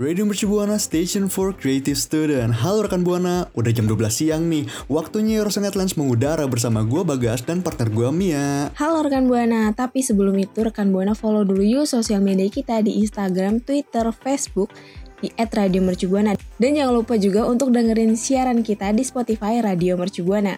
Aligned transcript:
Radio 0.00 0.24
Mercu 0.24 0.48
Buana 0.48 0.80
Station 0.80 1.28
for 1.28 1.52
Creative 1.52 1.92
Student 1.92 2.56
Halo 2.64 2.88
rekan 2.88 3.04
Buana, 3.04 3.52
udah 3.52 3.68
jam 3.68 3.84
12 3.84 4.08
siang 4.08 4.48
nih 4.48 4.64
Waktunya 4.88 5.44
Eurosangat 5.44 5.76
Lunch 5.76 6.00
mengudara 6.00 6.48
bersama 6.48 6.80
gue 6.88 7.04
Bagas 7.04 7.44
dan 7.44 7.60
partner 7.60 7.92
gue 7.92 8.08
Mia 8.08 8.72
Halo 8.80 9.04
rekan 9.04 9.28
Buana, 9.28 9.68
tapi 9.76 10.00
sebelum 10.00 10.40
itu 10.40 10.64
rekan 10.64 10.88
Buana 10.88 11.12
follow 11.12 11.44
dulu 11.44 11.60
yuk 11.60 11.84
sosial 11.84 12.24
media 12.24 12.48
kita 12.48 12.80
di 12.80 12.96
Instagram, 13.04 13.60
Twitter, 13.60 14.08
Facebook 14.08 14.72
di 15.20 15.28
@radiomercubuana 15.36 16.32
dan 16.56 16.70
jangan 16.72 16.96
lupa 16.96 17.20
juga 17.20 17.44
untuk 17.44 17.68
dengerin 17.68 18.16
siaran 18.16 18.64
kita 18.64 18.96
di 18.96 19.04
Spotify 19.04 19.60
Radio 19.60 20.00
Mercubuana. 20.00 20.56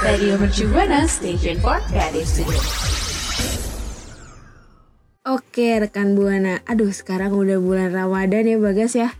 Radio 0.00 0.40
Mercubuana 0.40 1.04
Station 1.04 1.60
for 1.60 1.84
Creative 1.92 2.24
Studio. 2.24 2.99
Oke 5.60 5.76
rekan 5.76 6.16
Buana, 6.16 6.64
aduh 6.64 6.88
sekarang 6.88 7.36
udah 7.36 7.60
bulan 7.60 7.92
Ramadan 7.92 8.48
ya 8.48 8.56
Bagas 8.56 8.96
ya. 8.96 9.12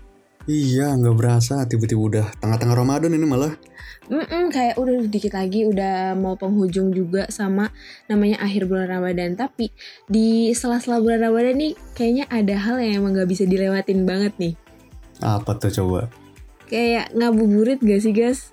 Iya 0.49 0.97
nggak 0.97 1.13
berasa 1.13 1.69
tiba-tiba 1.69 2.01
udah 2.01 2.27
tengah-tengah 2.41 2.81
Ramadan 2.81 3.13
ini 3.13 3.29
malah 3.29 3.61
Mm-mm, 4.09 4.49
kayak 4.49 4.81
udah 4.81 5.05
dikit 5.05 5.37
lagi 5.37 5.69
udah 5.69 6.17
mau 6.17 6.41
penghujung 6.41 6.97
juga 6.97 7.29
sama 7.29 7.69
namanya 8.09 8.41
akhir 8.41 8.73
bulan 8.73 8.89
Ramadan. 8.89 9.37
Tapi 9.37 9.69
di 10.09 10.57
sela-sela 10.57 11.05
bulan 11.05 11.29
Ramadan 11.29 11.61
nih 11.61 11.77
kayaknya 11.93 12.25
ada 12.33 12.57
hal 12.57 12.81
yang 12.81 13.05
emang 13.05 13.21
gak 13.21 13.29
bisa 13.29 13.45
dilewatin 13.45 14.09
banget 14.09 14.33
nih. 14.41 14.57
Apa 15.21 15.61
tuh 15.61 15.69
coba? 15.69 16.09
Kayak 16.73 17.13
ngabuburit 17.13 17.85
gak 17.85 18.01
sih 18.01 18.17
guys? 18.17 18.49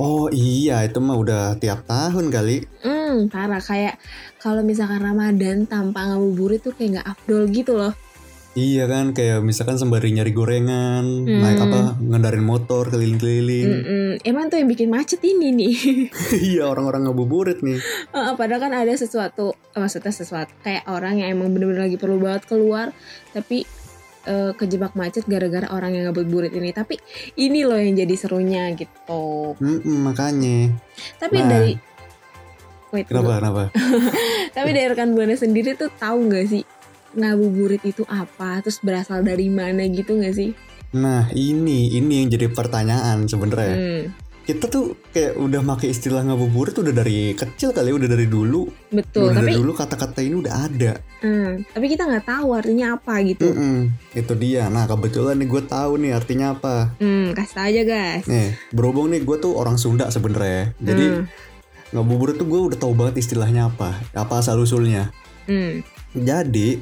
Oh 0.00 0.32
iya 0.32 0.80
itu 0.80 0.96
mah 0.96 1.12
udah 1.14 1.60
tiap 1.60 1.84
tahun 1.84 2.32
kali 2.32 2.64
Hmm, 2.80 3.28
parah 3.28 3.60
kayak 3.60 4.00
kalau 4.38 4.64
misalkan 4.64 5.04
Ramadan 5.04 5.68
tanpa 5.68 6.08
ngabuburit 6.08 6.64
tuh 6.64 6.72
kayak 6.72 6.90
nggak 6.96 7.08
afdol 7.10 7.44
gitu 7.52 7.76
loh. 7.76 7.92
Iya 8.50 8.90
kan 8.90 9.14
kayak 9.14 9.46
misalkan 9.46 9.78
sembari 9.78 10.10
nyari 10.10 10.32
gorengan 10.32 11.04
Hmm. 11.22 11.38
Naik 11.38 11.60
apa 11.60 11.80
ngendarin 12.00 12.42
motor 12.42 12.88
keliling-keliling 12.88 13.66
Mm-mm. 13.70 14.08
Emang 14.26 14.50
tuh 14.50 14.58
yang 14.58 14.66
bikin 14.66 14.90
macet 14.90 15.20
ini 15.22 15.52
nih. 15.52 15.74
Iya 16.50 16.66
orang-orang 16.66 17.06
ngabuburit 17.06 17.62
nih 17.62 17.78
Heeh, 18.10 18.32
Padahal 18.34 18.58
kan 18.58 18.72
ada 18.74 18.90
sesuatu, 18.90 19.54
eh, 19.70 19.78
maksudnya 19.78 20.10
sesuatu 20.10 20.50
kayak 20.64 20.82
orang 20.88 21.20
yang 21.20 21.38
emang 21.38 21.54
bener-bener 21.54 21.86
lagi 21.86 21.94
perlu 21.94 22.18
banget 22.18 22.48
keluar, 22.48 22.90
tapi 23.30 23.62
eh, 24.24 24.52
kejebak 24.52 24.92
macet 24.92 25.24
gara-gara 25.24 25.70
orang 25.70 25.96
yang 25.96 26.04
ngabuburit 26.10 26.52
ini. 26.52 26.72
Tapi 26.72 26.98
ini 27.36 27.64
loh 27.64 27.78
yang 27.78 27.94
jadi 27.94 28.14
serunya 28.16 28.68
gitu. 28.74 29.54
Mm-mm, 29.56 29.96
Makanya 30.04 30.74
Tapi 31.16 31.36
Nah. 31.40 31.48
dari 31.48 31.72
Wait, 32.90 33.06
Kenapa 33.06 33.38
kenapa? 33.38 33.62
Tapi 34.56 34.68
dari 34.74 34.90
rekan 34.90 35.14
buana 35.14 35.38
sendiri 35.38 35.78
tuh 35.78 35.94
tahu 35.94 36.26
nggak 36.26 36.46
sih 36.50 36.66
ngabuburit 37.14 37.82
itu 37.86 38.02
apa? 38.06 38.58
Terus 38.66 38.82
berasal 38.82 39.22
dari 39.22 39.46
mana 39.46 39.86
gitu 39.86 40.18
nggak 40.18 40.34
sih? 40.34 40.50
Nah 40.90 41.30
ini 41.30 41.94
ini 41.94 42.22
yang 42.22 42.28
jadi 42.28 42.50
pertanyaan 42.50 43.30
sebenarnya 43.30 43.74
Hmm, 43.78 44.02
kita 44.40 44.66
tuh 44.66 44.84
kayak 45.08 45.36
udah 45.36 45.60
pakai 45.64 45.88
istilah 45.88 46.22
ngabuburit 46.22 46.74
udah 46.74 46.90
dari 46.92 47.32
kecil 47.32 47.70
kali 47.70 47.86
ya, 47.86 47.94
udah 47.94 48.08
dari 48.08 48.26
dulu 48.26 48.66
betul. 48.88 49.28
udah 49.28 49.36
Tapi 49.36 49.46
dari 49.46 49.56
dulu 49.56 49.72
kata-kata 49.72 50.18
ini 50.20 50.34
udah 50.36 50.54
ada 50.60 50.92
hmm, 51.20 51.50
tapi 51.70 51.86
kita 51.86 52.02
nggak 52.04 52.26
tahu 52.26 52.48
artinya 52.50 52.86
apa 52.94 53.14
gitu. 53.22 53.46
Mm-mm, 53.46 53.78
itu 54.12 54.32
dia 54.34 54.66
nah 54.66 54.84
kebetulan 54.84 55.36
nih 55.36 55.46
gue 55.46 55.62
tahu 55.64 55.92
nih 55.96 56.12
artinya 56.12 56.46
apa 56.52 56.96
Hmm, 56.96 57.30
kasih 57.30 57.54
tau 57.54 57.64
aja 57.64 57.82
guys. 57.84 58.24
nih 58.24 58.48
berhubung 58.70 59.08
nih 59.08 59.20
gue 59.20 59.36
tuh 59.38 59.52
orang 59.52 59.76
Sunda 59.76 60.08
sebenarnya 60.08 60.72
jadi 60.76 61.06
Hmm. 61.12 61.24
ngabuburit 61.92 62.34
tuh 62.34 62.46
gue 62.46 62.60
udah 62.66 62.78
tahu 62.78 62.92
banget 62.92 63.20
istilahnya 63.20 63.68
apa 63.68 63.98
apa 64.12 64.34
asal 64.36 64.58
usulnya 64.58 65.12
Hmm. 65.44 65.82
jadi 66.12 66.80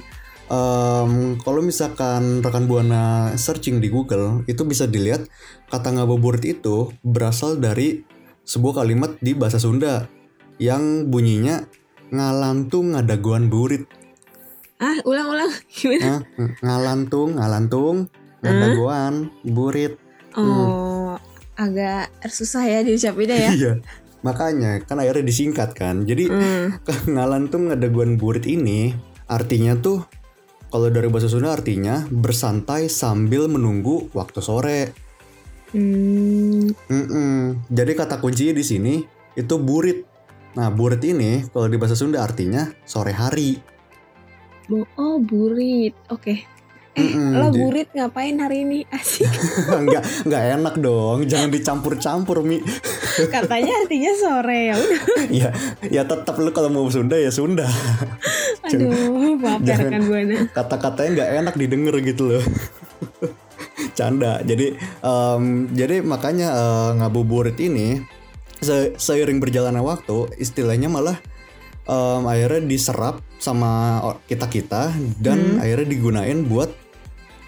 em, 0.49 1.11
kalau 1.39 1.61
misalkan 1.61 2.41
rekan 2.41 2.65
buana 2.65 3.05
searching 3.35 3.79
di 3.79 3.89
Google 3.89 4.45
itu 4.45 4.65
bisa 4.65 4.85
dilihat 4.85 5.29
kata 5.67 5.93
ngabuburit 5.93 6.45
itu 6.45 6.93
berasal 7.01 7.57
dari 7.57 8.05
sebuah 8.43 8.83
kalimat 8.83 9.17
di 9.19 9.33
bahasa 9.33 9.57
Sunda 9.57 10.09
yang 10.57 11.07
bunyinya 11.07 11.69
ngalantung 12.09 12.93
ngadaguan 12.93 13.47
burit 13.47 13.85
Ah, 14.79 14.95
ulang-ulang 15.03 15.51
gimana? 15.69 16.07
Hah? 16.07 16.21
ngalantung 16.63 17.35
ngalantung 17.35 17.97
ngadaguan 18.41 19.15
burit 19.43 19.99
Oh, 20.39 21.19
agak 21.55 22.15
susah 22.25 22.63
ya 22.63 22.87
diucapinnya 22.87 23.35
ya. 23.37 23.51
iya 23.51 23.73
makanya 24.19 24.79
kan 24.83 24.99
akhirnya 24.99 25.27
disingkat 25.27 25.75
kan 25.75 26.07
jadi 26.07 26.31
Hmm. 26.31 26.67
ngalantung 27.13 27.69
ngadaguan 27.69 28.15
burit 28.17 28.47
ini 28.47 28.95
artinya 29.27 29.75
tuh 29.75 30.07
kalau 30.69 30.89
dari 30.93 31.09
bahasa 31.09 31.29
Sunda 31.33 31.53
artinya 31.53 32.05
bersantai 32.09 32.93
sambil 32.93 33.49
menunggu 33.49 34.13
waktu 34.13 34.41
sore 34.41 34.81
Hmm. 35.69 36.73
Mm-mm. 36.89 37.61
Jadi 37.69 37.93
kata 37.93 38.25
kuncinya 38.25 38.57
di 38.57 38.65
sini 38.65 38.95
itu 39.37 39.55
burit. 39.61 40.01
Nah, 40.57 40.73
burit 40.73 41.05
ini 41.05 41.45
kalau 41.53 41.69
di 41.69 41.77
bahasa 41.77 41.93
Sunda 41.93 42.25
artinya 42.25 42.73
sore 42.89 43.13
hari. 43.13 43.61
Oh, 44.97 45.21
burit. 45.21 45.93
Oke. 46.09 46.45
Eh, 46.99 47.05
Mm-mm, 47.05 47.31
lo 47.39 47.55
burit 47.55 47.93
ngapain 47.95 48.35
hari 48.43 48.67
ini? 48.67 48.83
Asik. 48.97 49.29
nggak 49.87 50.25
nggak 50.27 50.43
enak 50.59 50.75
dong, 50.83 51.29
jangan 51.31 51.53
dicampur-campur 51.53 52.43
mi. 52.43 52.59
Katanya 53.31 53.71
artinya 53.85 54.13
sore 54.19 54.61
ya 54.73 54.75
udah. 54.75 55.03
ya, 55.45 55.49
ya 55.87 56.03
tetap 56.09 56.35
lu 56.41 56.51
kalau 56.51 56.73
mau 56.73 56.89
Sunda 56.91 57.15
ya 57.15 57.31
Sunda. 57.31 57.71
Aduh, 58.71 59.37
maaf 59.37 59.61
ya 59.63 59.67
jangan- 59.73 59.85
rekan 59.89 60.03
buana. 60.05 60.37
Kata-katanya 60.51 61.11
nggak 61.15 61.31
enak 61.41 61.55
didengar 61.57 61.95
gitu 62.01 62.23
loh. 62.29 62.45
Canda. 63.99 64.43
Jadi 64.43 64.75
em, 65.01 65.43
jadi 65.73 66.03
makanya 66.03 66.49
eh, 66.51 66.91
ngabuburit 67.03 67.59
ini 67.59 68.03
se- 68.59 68.95
seiring 68.95 69.39
berjalannya 69.39 69.83
waktu 69.83 70.35
istilahnya 70.37 70.87
malah 70.87 71.19
em, 71.85 72.23
akhirnya 72.25 72.63
diserap 72.65 73.23
sama 73.39 74.03
kita 74.27 74.51
kita 74.51 74.91
dan 75.23 75.63
akhirnya 75.63 75.87
digunain 75.89 76.43
buat 76.43 76.71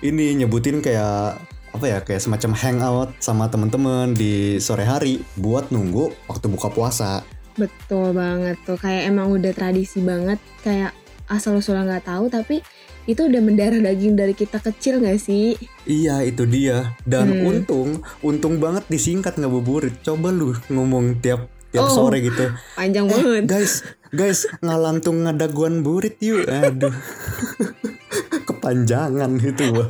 ini 0.01 0.39
nyebutin 0.39 0.79
kayak 0.81 1.43
apa 1.71 1.85
ya 1.87 1.99
kayak 2.03 2.19
semacam 2.19 2.51
hangout 2.57 3.11
sama 3.23 3.47
temen-temen 3.47 4.11
di 4.11 4.59
sore 4.59 4.83
hari 4.83 5.23
buat 5.39 5.71
nunggu 5.71 6.11
waktu 6.27 6.47
buka 6.51 6.71
puasa. 6.71 7.23
Betul 7.55 8.15
banget 8.15 8.57
tuh. 8.65 8.75
Kayak 8.75 9.11
emang 9.11 9.31
udah 9.31 9.53
tradisi 9.53 10.01
banget. 10.01 10.39
Kayak 10.63 10.95
asal 11.31 11.55
usulnya 11.55 11.87
nggak 11.87 12.07
tahu 12.07 12.27
tapi 12.27 12.59
itu 13.07 13.25
udah 13.25 13.41
mendarah 13.41 13.81
daging 13.81 14.13
dari 14.13 14.35
kita 14.35 14.59
kecil 14.59 15.01
gak 15.01 15.17
sih? 15.17 15.57
Iya 15.83 16.21
itu 16.23 16.45
dia 16.45 16.95
dan 17.03 17.33
Hmm. 17.33 17.49
untung 17.49 17.91
untung 18.21 18.59
banget 18.59 18.85
disingkat 18.87 19.35
ngabuburit. 19.35 19.99
Coba 20.01 20.29
lu 20.29 20.53
ngomong 20.69 21.19
tiap 21.19 21.49
tiap 21.71 21.87
Oh. 21.87 22.07
sore 22.07 22.21
gitu. 22.21 22.51
Panjang 22.79 23.07
Eh, 23.07 23.11
banget. 23.11 23.45
guys, 23.47 23.73
guys 24.11 24.45
ngalantung 24.61 25.23
ngadaguan 25.23 25.81
burit 25.81 26.19
yuk. 26.21 26.45
Aduh. 26.45 26.91
Kepanjangan 28.47 29.31
itu 29.39 29.65
wah. 29.73 29.89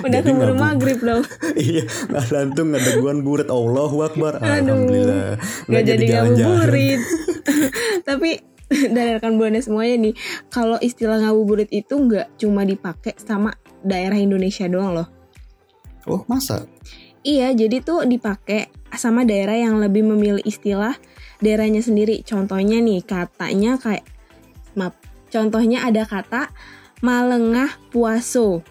Udah 0.00 0.20
keburu 0.20 0.54
maghrib 0.54 0.98
dong. 0.98 1.22
iya, 1.58 1.84
ngalantung 2.08 2.72
ngadaguan 2.72 3.20
burit. 3.20 3.48
Allahu 3.48 4.02
Akbar. 4.02 4.38
Aduh, 4.38 4.46
Alhamdulillah. 4.72 5.36
Gak 5.66 5.82
jadi 5.84 6.04
jalan-jalan. 6.06 6.68
Tapi 8.02 8.30
dari 8.96 9.16
rekan 9.16 9.40
buana 9.40 9.60
semuanya 9.64 9.96
nih, 10.08 10.14
kalau 10.52 10.76
istilah 10.80 11.24
ngabuburit 11.24 11.72
itu 11.72 11.96
nggak 11.96 12.36
cuma 12.36 12.68
dipakai 12.68 13.16
sama 13.16 13.56
daerah 13.80 14.20
Indonesia 14.20 14.68
doang 14.68 14.92
loh. 14.92 15.08
Oh, 16.08 16.24
masa? 16.28 16.68
Iya, 17.24 17.52
jadi 17.52 17.84
tuh 17.84 18.08
dipakai 18.08 18.72
sama 18.96 19.24
daerah 19.24 19.56
yang 19.56 19.80
lebih 19.80 20.04
memilih 20.04 20.44
istilah 20.44 20.96
daerahnya 21.40 21.84
sendiri. 21.84 22.24
Contohnya 22.24 22.80
nih, 22.80 23.04
katanya 23.04 23.76
kayak 23.76 24.04
maaf. 24.76 24.96
Contohnya 25.28 25.84
ada 25.84 26.08
kata 26.08 26.48
malengah 27.04 27.68
puaso. 27.92 28.64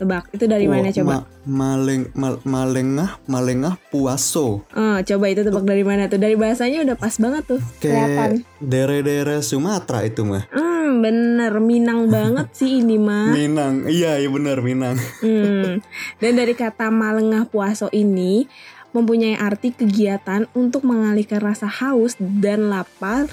Tebak, 0.00 0.32
itu 0.32 0.44
dari 0.44 0.64
mana 0.64 0.88
Oh, 0.88 0.96
coba? 0.96 1.12
ma- 1.12 1.26
maleng 1.44 2.08
mal- 2.14 2.40
malengah 2.42 3.20
malengah 3.26 3.76
puaso. 3.86 4.64
Eh, 4.72 5.04
coba 5.04 5.24
itu 5.28 5.44
tebak 5.44 5.60
dari 5.62 5.84
mana 5.84 6.08
tuh? 6.08 6.16
Dari 6.16 6.34
bahasanya 6.34 6.80
udah 6.82 6.96
pas 6.96 7.12
banget 7.14 7.44
tuh. 7.46 7.60
Kayak 7.78 8.40
daerah-daerah 8.58 9.38
Sumatera 9.40 10.00
itu 10.02 10.24
mah. 10.24 10.48
Hmm, 10.48 10.98
bener 10.98 11.52
Minang 11.60 12.08
banget 12.08 12.48
sih 12.58 12.80
ini 12.80 12.96
mah. 12.96 13.28
Minang. 13.30 13.84
Iya, 13.84 14.16
iya 14.16 14.28
benar 14.28 14.58
Minang. 14.58 14.96
Hmm. 15.20 15.84
Dan 16.16 16.32
dari 16.34 16.52
kata 16.52 16.88
malengah 16.88 17.44
puaso 17.44 17.92
ini 17.92 18.48
mempunyai 18.90 19.36
arti 19.36 19.70
kegiatan 19.70 20.48
untuk 20.50 20.82
mengalihkan 20.82 21.38
rasa 21.38 21.68
haus 21.68 22.16
dan 22.18 22.66
lapar 22.66 23.28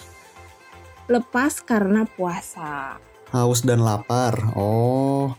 lepas 1.07 1.63
karena 1.63 2.03
puasa. 2.05 2.99
haus 3.27 3.59
dan 3.59 3.79
lapar. 3.79 4.51
Oh. 4.53 5.31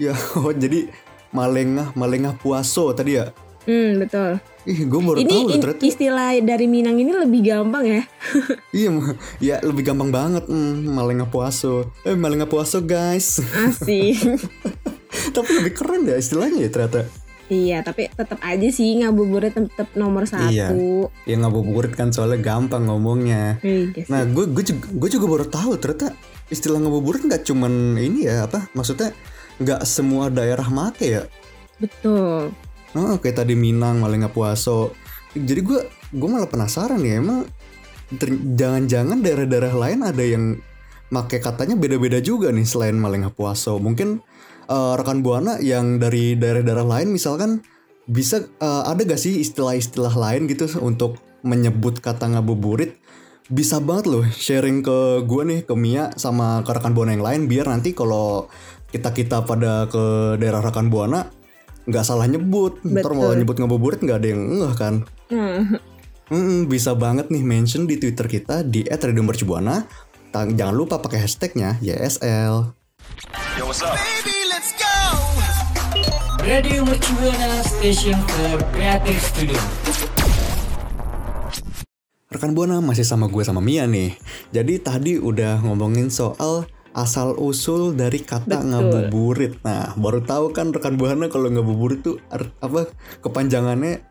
Ya, 0.00 0.16
oh 0.40 0.50
jadi 0.50 0.88
malengah 1.30 1.92
malengah 1.92 2.34
puaso 2.34 2.90
tadi 2.90 3.20
ya. 3.20 3.30
Hmm, 3.60 4.00
betul. 4.00 4.40
Ih, 4.64 4.88
gue 4.88 5.00
baru 5.00 5.20
ini 5.20 5.28
tahu 5.28 5.44
loh 5.46 5.60
ternyata. 5.60 5.84
istilah 5.84 6.32
dari 6.40 6.64
Minang 6.64 6.96
ini 6.96 7.12
lebih 7.12 7.44
gampang 7.44 7.84
ya. 7.84 8.02
Iya, 8.72 8.88
ya 9.38 9.56
lebih 9.60 9.84
gampang 9.84 10.08
banget. 10.08 10.48
Hmm, 10.48 10.88
malengah 10.88 11.28
puaso. 11.28 11.92
Eh, 12.02 12.16
malengah 12.16 12.48
puaso 12.48 12.80
guys. 12.80 13.36
Asik. 13.52 14.16
Tapi 15.36 15.50
lebih 15.60 15.76
keren 15.76 16.08
ya 16.08 16.16
istilahnya 16.16 16.64
ya 16.64 16.70
ternyata. 16.70 17.02
iya, 17.50 17.82
tapi 17.82 18.06
tetap 18.06 18.38
aja 18.46 18.68
sih 18.70 18.94
ngabuburit 18.94 19.50
tetap 19.50 19.90
nomor 19.98 20.22
Iya. 20.22 20.70
satu. 20.70 21.10
Ya 21.26 21.34
ngabuburit 21.34 21.98
kan 21.98 22.14
soalnya 22.14 22.38
gampang 22.38 22.86
ngomongnya. 22.86 23.58
Iya 23.58 23.90
sih. 23.90 24.06
Nah, 24.06 24.22
gue 24.22 24.46
gue 24.46 24.62
juga, 24.62 24.86
gue 24.86 25.08
juga 25.10 25.26
baru 25.26 25.46
tahu 25.50 25.74
ternyata 25.76 26.14
istilah 26.46 26.78
ngabuburit 26.78 27.26
nggak 27.26 27.42
cuman 27.42 27.98
ini 27.98 28.30
ya 28.30 28.46
apa? 28.46 28.70
Maksudnya 28.70 29.10
nggak 29.60 29.84
semua 29.84 30.32
daerah 30.32 30.66
make 30.72 31.04
ya. 31.04 31.22
betul. 31.76 32.52
Oh, 32.96 33.14
kayak 33.22 33.46
tadi 33.46 33.54
Minang, 33.54 34.02
Malengah 34.02 34.32
Puaso. 34.32 34.90
Jadi 35.36 35.60
gue 35.62 35.80
gue 36.10 36.28
malah 36.28 36.50
penasaran 36.50 36.98
ya 37.06 37.22
emang 37.22 37.46
jangan-jangan 38.58 39.22
daerah-daerah 39.22 39.74
lain 39.78 40.02
ada 40.02 40.24
yang 40.26 40.58
make 41.14 41.38
katanya 41.38 41.78
beda-beda 41.78 42.18
juga 42.18 42.50
nih 42.50 42.66
selain 42.66 42.98
Malengah 42.98 43.30
Puaso. 43.30 43.78
Mungkin 43.78 44.18
eh, 44.66 44.92
rekan 44.98 45.22
buana 45.22 45.62
yang 45.62 46.02
dari 46.02 46.34
daerah-daerah 46.34 46.86
lain 46.86 47.14
misalkan 47.14 47.62
bisa 48.10 48.42
eh, 48.42 48.82
ada 48.90 48.98
gak 49.06 49.20
sih 49.22 49.38
istilah-istilah 49.38 50.14
lain 50.18 50.50
gitu 50.50 50.66
untuk 50.82 51.22
menyebut 51.46 52.02
kata 52.02 52.26
ngabuburit? 52.26 52.98
Bisa 53.50 53.82
banget 53.82 54.06
loh 54.06 54.22
sharing 54.30 54.82
ke 54.82 55.26
gue 55.26 55.42
nih 55.42 55.60
ke 55.66 55.74
Mia 55.74 56.14
sama 56.14 56.62
ke 56.66 56.70
rekan 56.70 56.94
buana 56.94 57.14
yang 57.14 57.22
lain 57.22 57.40
biar 57.50 57.66
nanti 57.66 57.94
kalau 57.94 58.46
kita 58.90 59.14
kita 59.14 59.46
pada 59.46 59.86
ke 59.86 60.36
daerah 60.38 60.62
rekan 60.62 60.90
buana 60.90 61.30
nggak 61.88 62.04
salah 62.04 62.26
nyebut. 62.28 62.82
Ntar 62.86 63.14
malah 63.16 63.38
nyebut 63.38 63.56
ngabuburit 63.56 64.02
nggak 64.02 64.18
ada 64.20 64.28
yang 64.30 64.42
ngeh 64.46 64.74
kan? 64.76 64.94
Hmm. 65.30 65.80
Mm, 66.30 66.70
bisa 66.70 66.94
banget 66.94 67.26
nih 67.26 67.42
mention 67.42 67.90
di 67.90 67.98
twitter 67.98 68.30
kita 68.30 68.62
di 68.62 68.86
@radiomercubuana 68.86 69.82
jangan 70.30 70.74
lupa 70.78 71.02
pakai 71.02 71.26
hashtagnya 71.26 71.82
YSL 71.82 72.70
Radio 76.46 76.86
Mercubuana 76.86 77.50
Station 77.66 78.14
for 78.30 78.62
Creative 78.70 79.18
Studio. 79.18 79.60
rekan 82.30 82.54
buana 82.54 82.78
masih 82.78 83.02
sama 83.02 83.26
gue 83.26 83.42
sama 83.42 83.58
Mia 83.58 83.90
nih. 83.90 84.14
Jadi 84.54 84.78
tadi 84.78 85.18
udah 85.18 85.58
ngomongin 85.66 86.14
soal 86.14 86.62
asal 86.90 87.38
usul 87.38 87.94
dari 87.94 88.18
kata 88.20 88.60
Betul. 88.60 88.68
ngabuburit 88.70 89.54
nah 89.62 89.94
baru 89.94 90.26
tahu 90.26 90.50
kan 90.50 90.74
rekan 90.74 90.98
buana 90.98 91.30
kalau 91.30 91.46
ngabuburit 91.50 92.02
tuh 92.02 92.18
art- 92.28 92.54
apa 92.58 92.90
kepanjangannya 93.22 94.02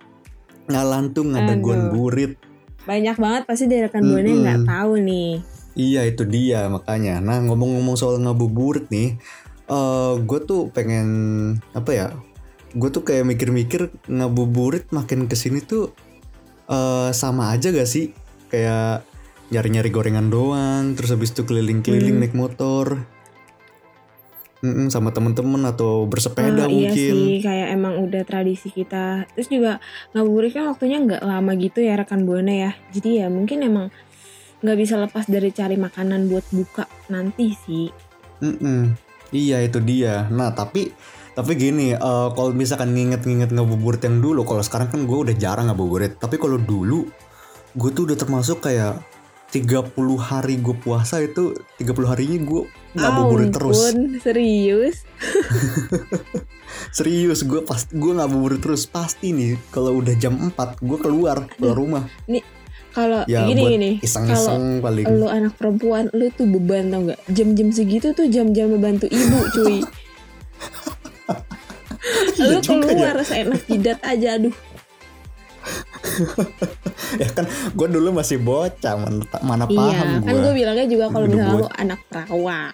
ngalantung 0.69 1.33
ngadaguan 1.33 1.89
burit 1.91 2.37
Banyak 2.79 3.21
banget 3.21 3.43
pasti 3.45 3.69
dari 3.69 3.85
rekan 3.85 4.01
buana 4.01 4.25
yang 4.25 4.41
nggak 4.41 4.59
Mm-mm. 4.65 4.71
tahu 4.71 4.93
nih. 4.97 5.31
Iya 5.77 6.01
itu 6.09 6.23
dia 6.25 6.65
makanya. 6.73 7.21
Nah 7.21 7.37
ngomong-ngomong 7.45 7.93
soal 7.93 8.17
ngabuburit 8.17 8.89
nih, 8.89 9.13
eh 9.69 10.13
gue 10.17 10.39
tuh 10.41 10.73
pengen 10.73 11.09
apa 11.77 11.91
ya? 11.93 12.07
Gue 12.73 12.89
tuh 12.89 13.05
kayak 13.05 13.29
mikir-mikir 13.29 13.93
ngabuburit 14.09 14.89
makin 14.89 15.29
ke 15.29 15.37
sini 15.37 15.61
tuh 15.61 15.93
eh 16.65 17.13
sama 17.13 17.53
aja 17.53 17.69
gak 17.69 17.85
sih? 17.85 18.09
Kayak 18.49 19.05
nyari-nyari 19.49 19.89
gorengan 19.89 20.29
doang, 20.29 20.93
terus 20.93 21.09
habis 21.09 21.33
itu 21.33 21.41
keliling-keliling 21.43 22.17
Hmm. 22.17 22.23
naik 22.23 22.35
motor, 22.37 22.85
Mm-mm, 24.59 24.91
sama 24.91 25.15
temen-temen 25.15 25.63
atau 25.71 26.03
bersepeda 26.03 26.67
Oh, 26.67 26.67
iya 26.67 26.91
mungkin. 26.91 27.13
sih, 27.15 27.39
kayak 27.39 27.79
emang 27.79 27.95
udah 28.03 28.27
tradisi 28.27 28.67
kita. 28.67 29.23
Terus 29.31 29.47
juga 29.47 29.79
ngabuburit 30.11 30.51
kan 30.51 30.67
waktunya 30.67 30.99
nggak 30.99 31.23
lama 31.23 31.55
gitu 31.55 31.79
ya 31.79 31.95
rekan 31.95 32.27
buana 32.27 32.51
ya. 32.51 32.71
Jadi 32.91 33.23
ya 33.23 33.31
mungkin 33.31 33.63
emang 33.63 33.87
nggak 34.59 34.75
bisa 34.75 34.99
lepas 34.99 35.31
dari 35.31 35.55
cari 35.55 35.79
makanan 35.79 36.27
buat 36.27 36.43
buka 36.51 36.91
nanti 37.07 37.55
sih. 37.55 37.87
Mm-mm. 38.43 38.99
Iya 39.31 39.63
itu 39.63 39.79
dia. 39.79 40.27
Nah 40.27 40.51
tapi 40.51 40.91
tapi 41.31 41.55
gini, 41.55 41.95
eh, 41.95 42.27
kalau 42.35 42.51
misalkan 42.51 42.91
nginget-nginget 42.91 43.55
ngabuburit 43.55 44.03
yang 44.03 44.19
dulu, 44.19 44.43
kalau 44.43 44.59
sekarang 44.59 44.91
kan 44.91 45.07
gue 45.07 45.17
udah 45.23 45.35
jarang 45.39 45.71
ngabuburit. 45.71 46.19
Tapi 46.19 46.35
kalau 46.35 46.59
dulu, 46.59 47.07
gue 47.79 47.89
tuh 47.95 48.11
udah 48.11 48.19
termasuk 48.19 48.59
kayak 48.59 48.99
30 49.49 49.97
hari 50.21 50.61
gue 50.61 50.77
puasa 50.77 51.25
itu 51.25 51.57
30 51.81 52.05
harinya 52.05 52.37
gue 52.45 52.61
ngabuburit 52.93 53.49
terus. 53.49 53.97
Serius? 54.21 55.01
Serius 56.97 57.41
gue 57.41 57.61
pas 57.65 57.81
gue 57.89 58.11
ngabuburit 58.13 58.61
terus 58.61 58.85
pasti 58.85 59.33
nih 59.33 59.57
kalau 59.73 59.97
udah 59.97 60.13
jam 60.17 60.37
4 60.37 60.53
gue 60.85 60.97
keluar 61.01 61.49
keluar 61.57 61.75
rumah. 61.75 62.03
Kalau 62.89 63.21
Ya 63.29 63.45
gini 63.45 63.61
gini, 63.77 63.91
iseng-iseng 64.01 64.81
paling. 64.81 65.05
lu 65.13 65.29
anak 65.29 65.53
perempuan, 65.61 66.09
lu 66.09 66.33
tuh 66.33 66.49
beban 66.49 66.89
tau 66.89 67.05
nggak? 67.05 67.21
Jam-jam 67.29 67.69
segitu 67.69 68.17
tuh 68.17 68.25
jam-jam 68.25 68.73
membantu 68.73 69.05
ibu, 69.05 69.39
cuy. 69.53 69.77
Iya 72.39 72.57
lu 72.57 72.63
ya. 72.63 72.79
keluar 72.81 73.15
seenak 73.21 73.61
jidat 73.69 73.99
aja, 74.01 74.39
aduh. 74.39 74.55
Ya 77.15 77.29
kan 77.31 77.45
gue 77.71 77.87
dulu 77.89 78.09
masih 78.11 78.37
bocah 78.37 78.95
mana, 78.95 79.23
mana 79.41 79.65
Iya, 79.65 79.77
paham 79.77 80.09
kan 80.21 80.33
gue. 80.33 80.41
gue 80.41 80.53
bilangnya 80.55 80.85
juga 80.85 81.05
kalau 81.07 81.25
Udah 81.25 81.35
misalnya 81.35 81.55
lu 81.55 81.67
anak 81.73 81.99
perawan, 82.05 82.73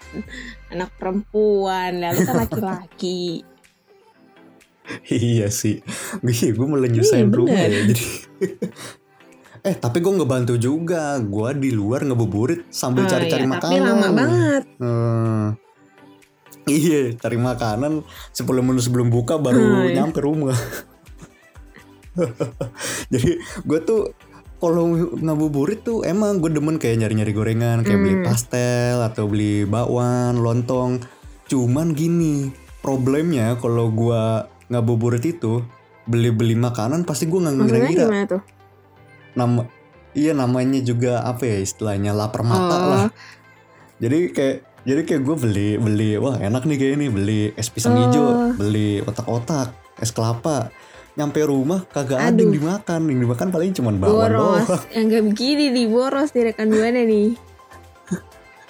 anak 0.70 0.90
perempuan, 0.96 1.92
lalu 1.98 2.20
kan 2.22 2.36
laki-laki. 2.38 3.24
Iya 5.10 5.50
sih, 5.50 5.82
gue 6.22 6.30
gue 6.54 6.66
malah 6.66 6.86
nyusahin 6.86 7.26
Iya, 7.26 7.34
rumah 7.34 7.58
ya. 7.58 7.80
Jadi, 7.90 8.06
eh 9.68 9.76
tapi 9.76 9.98
gue 9.98 10.14
ngebantu 10.14 10.54
juga. 10.56 11.18
Gue 11.18 11.58
di 11.58 11.74
luar 11.74 12.06
ngebuburit 12.06 12.70
sambil 12.70 13.06
Oh, 13.06 13.10
cari-cari 13.10 13.46
iya, 13.46 13.50
makanan. 13.50 13.74
Tapi 13.74 13.82
lama 13.82 14.08
banget. 14.14 14.64
Hmm. 14.78 15.48
Iya, 16.66 17.14
cari 17.16 17.38
makanan 17.38 18.02
10 18.32 18.42
menit 18.62 18.82
sebelum 18.82 19.14
buka 19.14 19.38
baru 19.38 19.58
Hmm, 19.58 19.86
iya. 19.86 20.02
nyampe 20.02 20.18
rumah. 20.18 20.58
Jadi 23.14 23.32
gue 23.62 23.80
tuh 23.82 24.12
kalau 24.56 24.88
ngabuburit 25.14 25.84
tuh 25.84 26.02
emang 26.02 26.40
gue 26.40 26.50
demen 26.50 26.76
kayak 26.76 27.00
nyari-nyari 27.00 27.32
gorengan, 27.32 27.82
kayak 27.82 28.00
beli 28.00 28.16
Hmm. 28.18 28.26
pastel 28.26 28.98
atau 29.00 29.28
beli 29.28 29.64
bakwan, 29.64 30.40
lontong. 30.40 31.04
Cuman 31.46 31.92
gini, 31.92 32.50
problemnya 32.80 33.58
kalau 33.58 33.90
gue 33.90 34.22
ngabuburit 34.68 35.26
itu 35.28 35.62
beli-beli 36.06 36.54
makanan 36.54 37.02
pasti 37.02 37.26
gue 37.26 37.38
nggak 37.38 37.56
ngira-ngira 37.60 38.06
nama 39.34 39.66
iya 40.14 40.32
namanya 40.32 40.78
juga 40.80 41.26
apa 41.26 41.44
ya 41.44 41.58
istilahnya 41.60 42.14
lapar 42.14 42.46
mata 42.46 42.76
Oh. 42.78 42.86
lah 42.88 43.06
jadi 43.98 44.30
kayak 44.30 44.58
jadi 44.86 45.02
kayak 45.02 45.22
gue 45.22 45.36
beli 45.36 45.70
beli 45.76 46.12
wah 46.16 46.38
enak 46.38 46.70
nih 46.70 46.78
kayak 46.78 46.94
ini 46.98 47.08
beli 47.10 47.42
es 47.54 47.74
pisang 47.74 47.94
Oh. 47.94 48.02
hijau 48.06 48.26
beli 48.54 49.02
otak-otak 49.02 49.74
es 49.98 50.14
kelapa 50.14 50.70
nyampe 51.16 51.40
rumah 51.42 51.88
kagak 51.88 52.20
ada 52.22 52.36
yang 52.36 52.52
dimakan. 52.52 53.08
Yang 53.08 53.20
dimakan 53.24 53.48
paling 53.50 53.72
cuma 53.72 53.90
bawang 53.92 54.16
boros. 54.30 54.68
doang. 54.68 54.68
Yang 54.96 55.06
gak 55.10 55.24
begini 55.32 55.66
nih, 55.72 55.86
boros 55.88 56.30
nih 56.32 56.44
rekan 56.46 56.68
buana 56.70 57.02
nih. 57.02 57.30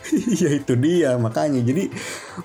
iya 0.06 0.54
itu 0.54 0.78
dia. 0.78 1.18
Makanya 1.18 1.66
jadi 1.66 1.90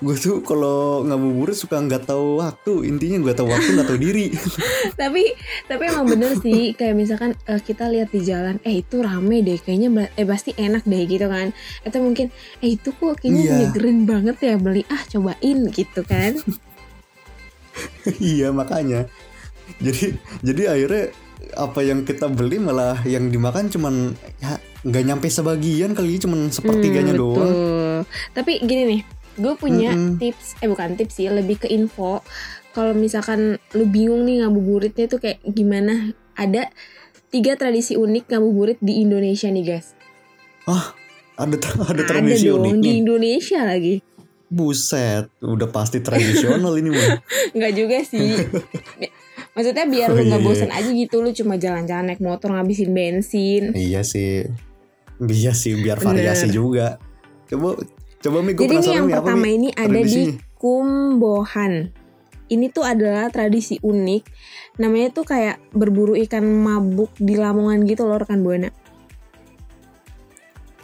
gue 0.01 0.15
tuh 0.17 0.41
kalau 0.41 1.05
ngabuburit 1.05 1.53
suka 1.53 1.77
nggak 1.77 2.09
tahu 2.09 2.41
waktu. 2.41 2.89
Intinya 2.89 3.21
gue 3.21 3.33
tahu 3.37 3.45
waktu 3.45 3.77
nggak 3.77 3.85
tahu 3.85 3.99
diri. 4.01 4.33
Tapi 5.01 5.37
tapi 5.69 5.83
emang 5.85 6.09
bener 6.09 6.33
sih. 6.41 6.73
Kayak 6.73 6.97
misalkan 6.97 7.37
eh, 7.45 7.61
kita 7.61 7.85
lihat 7.85 8.09
di 8.09 8.25
jalan 8.25 8.57
eh 8.65 8.81
itu 8.81 9.05
rame 9.05 9.45
deh. 9.45 9.61
Kayaknya 9.61 10.09
eh 10.17 10.25
pasti 10.25 10.57
enak 10.57 10.89
deh 10.89 11.05
gitu 11.05 11.29
kan. 11.29 11.53
Atau 11.85 12.01
mungkin 12.01 12.33
eh 12.65 12.73
itu 12.73 12.89
kok 12.89 13.21
kayaknya 13.21 13.41
Iya. 13.45 13.53
nyegerin 13.69 13.99
banget 14.09 14.37
ya 14.41 14.57
beli. 14.57 14.81
Ah 14.89 15.05
cobain 15.05 15.59
gitu 15.69 16.01
kan. 16.01 16.41
Iya 18.19 18.51
makanya 18.51 19.07
jadi 19.81 20.05
jadi 20.41 20.61
akhirnya 20.69 21.05
apa 21.51 21.79
yang 21.81 22.01
kita 22.01 22.29
beli 22.29 22.57
malah 22.57 23.01
yang 23.03 23.27
dimakan 23.27 23.67
cuman 23.67 24.13
ya 24.37 24.55
nggak 24.81 25.03
nyampe 25.03 25.27
sebagian 25.27 25.91
kali 25.91 26.15
cuman 26.15 26.47
sepertiganya 26.47 27.11
Hmm, 27.11 27.19
doang 27.19 27.41
betul. 27.43 27.97
tapi 28.31 28.51
gini 28.61 28.83
nih 28.87 29.01
gue 29.33 29.53
punya 29.55 29.91
Mm-mm. 29.91 30.15
tips 30.17 30.59
eh 30.59 30.67
bukan 30.67 30.95
tips 30.95 31.15
sih 31.15 31.27
lebih 31.27 31.57
ke 31.57 31.67
info 31.67 32.21
kalau 32.71 32.93
misalkan 32.93 33.55
lu 33.71 33.85
bingung 33.85 34.23
nih 34.23 34.41
ngabuburitnya 34.41 35.05
tuh 35.07 35.19
kayak 35.19 35.41
gimana 35.43 36.11
ada 36.33 36.71
tiga 37.27 37.55
tradisi 37.55 37.95
unik 37.95 38.27
ngabuburit 38.27 38.79
di 38.79 39.01
Indonesia 39.01 39.47
nih 39.47 39.65
guys 39.65 39.91
ada 41.35 41.57
ada 41.57 41.57
ada 41.89 42.03
tradisi 42.03 42.47
dong 42.47 42.61
unik 42.61 42.73
di 42.75 42.81
nih 42.81 42.95
Indonesia 43.01 43.59
lagi 43.63 43.95
buset 44.47 45.31
udah 45.39 45.67
pasti 45.67 45.99
tradisional 45.99 46.75
ini 46.75 46.91
mah 46.91 47.23
Nggak 47.55 47.71
juga 47.73 47.97
sih. 48.03 48.35
Maksudnya 49.51 49.83
biar 49.83 50.07
Oh, 50.07 50.15
lu 50.15 50.23
nggak 50.23 50.39
iya, 50.39 50.47
bosan 50.47 50.71
aja 50.71 50.89
gitu 50.89 51.15
lu 51.19 51.29
cuma 51.31 51.55
jalan-jalan 51.55 52.05
naik 52.07 52.19
motor 52.19 52.51
ngabisin 52.51 52.91
bensin. 52.91 53.63
iya 53.73 53.99
sih 54.01 54.47
iya 55.21 55.51
sih 55.51 55.75
biar 55.75 55.99
variasi 55.99 56.47
Bener. 56.47 56.55
juga 56.55 56.87
coba 57.45 57.75
Coba 58.21 58.37
Mi 58.39 58.53
gue 58.53 58.63
Jadi 58.63 58.85
yang 58.87 59.09
apa, 59.09 59.25
pertama 59.25 59.49
ini 59.49 59.73
ada 59.73 59.97
di. 59.97 60.37
Kumbohan. 60.53 61.89
Ini 62.45 62.69
tuh 62.69 62.85
adalah 62.85 63.33
tradisi 63.33 63.81
unik. 63.81 64.23
Namanya 64.77 65.09
tuh 65.09 65.25
kayak 65.25 65.57
berburu 65.73 66.13
ikan 66.21 66.45
mabuk 66.45 67.09
di 67.17 67.33
Lamongan 67.33 67.81
gitu 67.81 68.05
loh 68.05 68.21
rekan 68.21 68.45
Buana. 68.45 68.69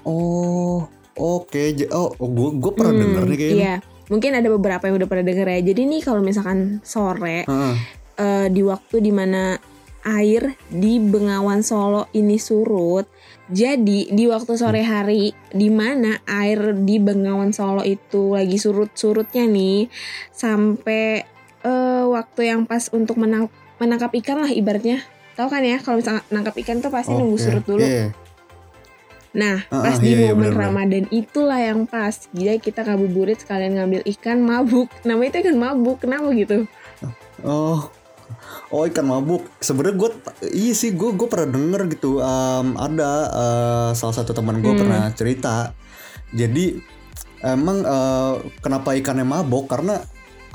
Oh, 0.01 0.87
oke. 1.13 1.61
J- 1.75 1.91
Oh, 1.91 2.09
gue 2.17 2.49
gue 2.57 2.71
pernah 2.73 2.93
Hmm, 2.95 3.01
denger 3.05 3.23
nih 3.23 3.37
kayaknya. 3.37 3.57
Iya. 3.59 3.75
Mungkin 4.07 4.31
ada 4.33 4.47
beberapa 4.49 4.83
yang 4.87 4.95
udah 4.97 5.07
pernah 5.07 5.25
denger 5.27 5.47
ya. 5.47 5.59
Jadi 5.61 5.81
nih 5.85 6.01
kalau 6.01 6.21
misalkan 6.23 6.79
sore 6.81 7.43
Heeh. 7.43 7.75
Eh, 8.17 8.47
di 8.49 8.61
waktu 8.61 8.99
di 8.99 9.13
mana 9.13 9.55
air 10.03 10.55
di 10.67 10.97
Bengawan 10.97 11.61
Solo 11.61 12.07
ini 12.11 12.35
surut. 12.35 13.05
Jadi 13.47 14.11
di 14.11 14.27
waktu 14.27 14.59
sore 14.59 14.83
hari 14.83 15.31
di 15.51 15.71
mana 15.71 16.19
air 16.27 16.75
di 16.75 16.99
Bengawan 16.99 17.55
Solo 17.55 17.79
itu 17.81 18.35
lagi 18.35 18.59
surut-surutnya 18.59 19.47
nih 19.47 19.87
sampai 20.31 21.23
eh, 21.63 22.03
waktu 22.07 22.41
yang 22.43 22.67
pas 22.67 22.87
untuk 22.91 23.15
menang- 23.15 23.51
menangkap 23.77 24.11
ikan 24.19 24.43
lah 24.43 24.51
ibaratnya. 24.51 25.03
Tahu 25.35 25.47
kan 25.47 25.61
ya 25.61 25.77
kalau 25.77 26.01
misalnya 26.01 26.23
nangkap 26.27 26.55
ikan 26.57 26.81
tuh 26.81 26.89
pasti 26.89 27.13
nunggu 27.13 27.37
Oke. 27.37 27.43
surut 27.43 27.65
dulu. 27.65 27.83
Iya. 27.83 28.09
Nah, 29.37 29.61
Ah, 29.69 29.85
pas 29.85 29.95
ah, 29.95 30.01
di 30.01 30.09
iya, 30.09 30.17
iya, 30.17 30.33
momen 30.33 30.49
benar-benar. 30.49 30.65
Ramadan 30.65 31.05
itulah 31.13 31.59
yang 31.61 31.85
pas. 31.85 32.25
Jadi 32.33 32.57
kita 32.57 32.81
ngabuburit 32.81 33.37
sekalian 33.37 33.77
ngambil 33.77 34.01
ikan 34.17 34.41
mabuk. 34.41 34.89
Namanya 35.05 35.37
itu 35.37 35.37
ikan 35.45 35.57
mabuk. 35.61 36.01
Kenapa 36.01 36.33
gitu? 36.33 36.65
Oh, 37.45 37.85
oh 38.69 38.83
ikan 38.87 39.07
mabuk. 39.07 39.47
Sebenarnya 39.59 39.95
gue, 39.95 40.09
iya 40.51 40.73
sih 40.73 40.93
gue 40.93 41.15
gue 41.15 41.27
pernah 41.27 41.49
denger 41.51 41.81
gitu. 41.93 42.19
Em, 42.19 42.75
ada 42.75 43.09
eh, 43.31 43.89
salah 43.93 44.15
satu 44.15 44.31
teman 44.31 44.59
gue 44.59 44.71
Hmm. 44.73 44.81
pernah 44.81 45.03
cerita. 45.13 45.71
Jadi 46.31 46.77
emang 47.41 47.83
eh, 47.83 48.33
kenapa 48.59 48.93
ikannya 48.93 49.23
mabuk? 49.23 49.67
Karena 49.67 49.99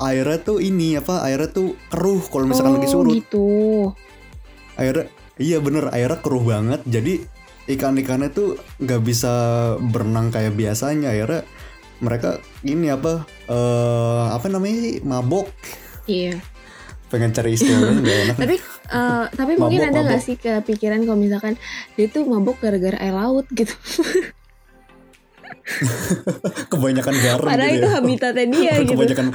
airnya 0.01 0.39
tuh 0.41 0.57
ini 0.59 0.97
apa? 0.97 1.23
Airnya 1.25 1.49
tuh 1.49 1.77
keruh 1.87 2.21
kalau 2.27 2.45
misalkan 2.45 2.77
lagi 2.77 2.89
oh, 2.89 2.93
surut. 2.93 3.13
gitu. 3.15 3.47
Airnya, 4.75 5.05
iya 5.37 5.57
bener 5.61 5.89
airnya 5.93 6.19
keruh 6.19 6.43
banget. 6.43 6.81
Jadi 6.85 7.23
ikan-ikannya 7.63 8.27
tuh 8.29 8.59
nggak 8.77 9.01
bisa 9.01 9.33
berenang 9.79 10.29
kayak 10.29 10.53
biasanya. 10.53 11.13
Akhirnya 11.15 11.41
mereka 12.03 12.29
ini 12.67 12.91
apa? 12.91 13.23
eh 13.47 14.25
apa 14.33 14.45
namanya? 14.51 14.77
sih? 14.81 14.95
Mabok. 15.03 15.47
Iya. 16.03 16.35
Pengen 17.13 17.29
cari 17.29 17.53
istilahnya 17.53 17.93
nggak 18.01 18.17
enak. 18.25 18.37
tapi 18.41 18.55
eh, 18.89 19.25
tapi 19.37 19.51
mungkin 19.53 19.79
Mabok, 19.85 19.89
ada 19.93 19.99
nggak 20.01 20.17
mabok. 20.17 20.25
sih 20.25 20.35
kepikiran 20.41 20.99
kalau 21.05 21.19
misalkan 21.21 21.53
dia 21.93 22.07
tuh 22.09 22.25
mabuk 22.25 22.57
gara-gara 22.57 22.97
air 22.97 23.13
laut 23.13 23.45
gitu 23.53 23.77
kebanyakan 26.71 27.15
garam 27.23 27.47
padahal 27.47 27.71
gitu 27.71 27.79
itu 27.79 27.87
ya. 27.87 27.93
habitatnya 27.95 28.45
dia 28.49 28.73
gitu 28.83 28.91
kebanyakan 28.97 29.27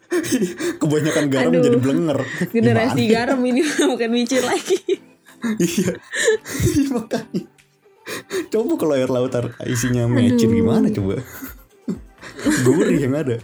kebanyakan 0.82 1.24
garam 1.30 1.50
Aduh. 1.50 1.62
jadi 1.64 1.78
blenger 1.78 2.18
generasi 2.52 3.00
Gimana? 3.06 3.14
garam 3.14 3.40
ini 3.46 3.60
bukan 3.64 4.10
micin 4.10 4.42
lagi 4.44 4.78
iya 5.56 5.90
Iya, 6.76 6.88
makanya 6.92 7.44
coba 8.52 8.72
kalau 8.76 8.94
air 8.98 9.08
laut 9.08 9.32
isinya 9.64 10.04
mecin 10.04 10.50
gimana 10.52 10.92
coba 10.92 11.24
gurih 12.66 13.08
yang 13.08 13.14
ada 13.16 13.40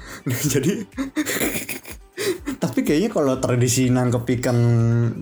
jadi 0.53 0.85
tapi 2.57 2.83
kayaknya 2.83 3.11
kalau 3.11 3.37
tradisi 3.37 3.89
nangkep 3.89 4.25
ikan 4.41 4.59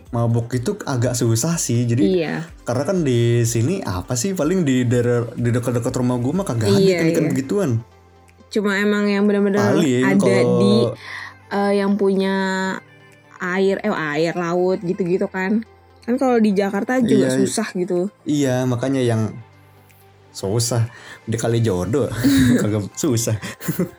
mabuk 0.08 0.54
itu 0.54 0.78
agak 0.82 1.18
susah 1.18 1.58
sih 1.58 1.82
jadi 1.84 2.02
iya 2.02 2.34
karena 2.62 2.82
kan 2.86 2.98
di 3.02 3.42
sini 3.42 3.82
apa 3.82 4.14
sih 4.14 4.32
paling 4.32 4.62
di 4.62 4.86
daerah 4.86 5.26
di 5.34 5.50
dekat-dekat 5.50 5.94
rumah 5.94 6.16
gue 6.18 6.32
mah 6.32 6.46
kagak 6.46 6.70
ada 6.70 6.78
Iya, 6.78 6.96
ikan 7.02 7.06
ikan 7.10 7.24
iya. 7.26 7.30
begituan 7.30 7.70
cuma 8.48 8.78
emang 8.78 9.10
yang 9.10 9.26
benar-benar 9.26 9.74
ada 9.74 10.14
kalau 10.14 10.58
di 10.62 10.74
eh, 11.50 11.72
yang 11.74 11.98
punya 11.98 12.34
air 13.42 13.76
eh 13.82 13.90
air 13.90 14.32
laut 14.38 14.78
gitu-gitu 14.80 15.26
kan 15.26 15.66
kan 16.04 16.14
kalau 16.16 16.38
di 16.38 16.54
Jakarta 16.54 17.00
juga 17.00 17.32
Iya. 17.32 17.36
susah 17.42 17.68
gitu 17.74 18.12
Iya, 18.24 18.62
makanya 18.68 19.00
yang 19.00 19.32
susah 20.34 20.90
dikali 21.24 21.62
jodoh 21.62 22.10
kagak 22.60 22.90
susah. 22.98 23.38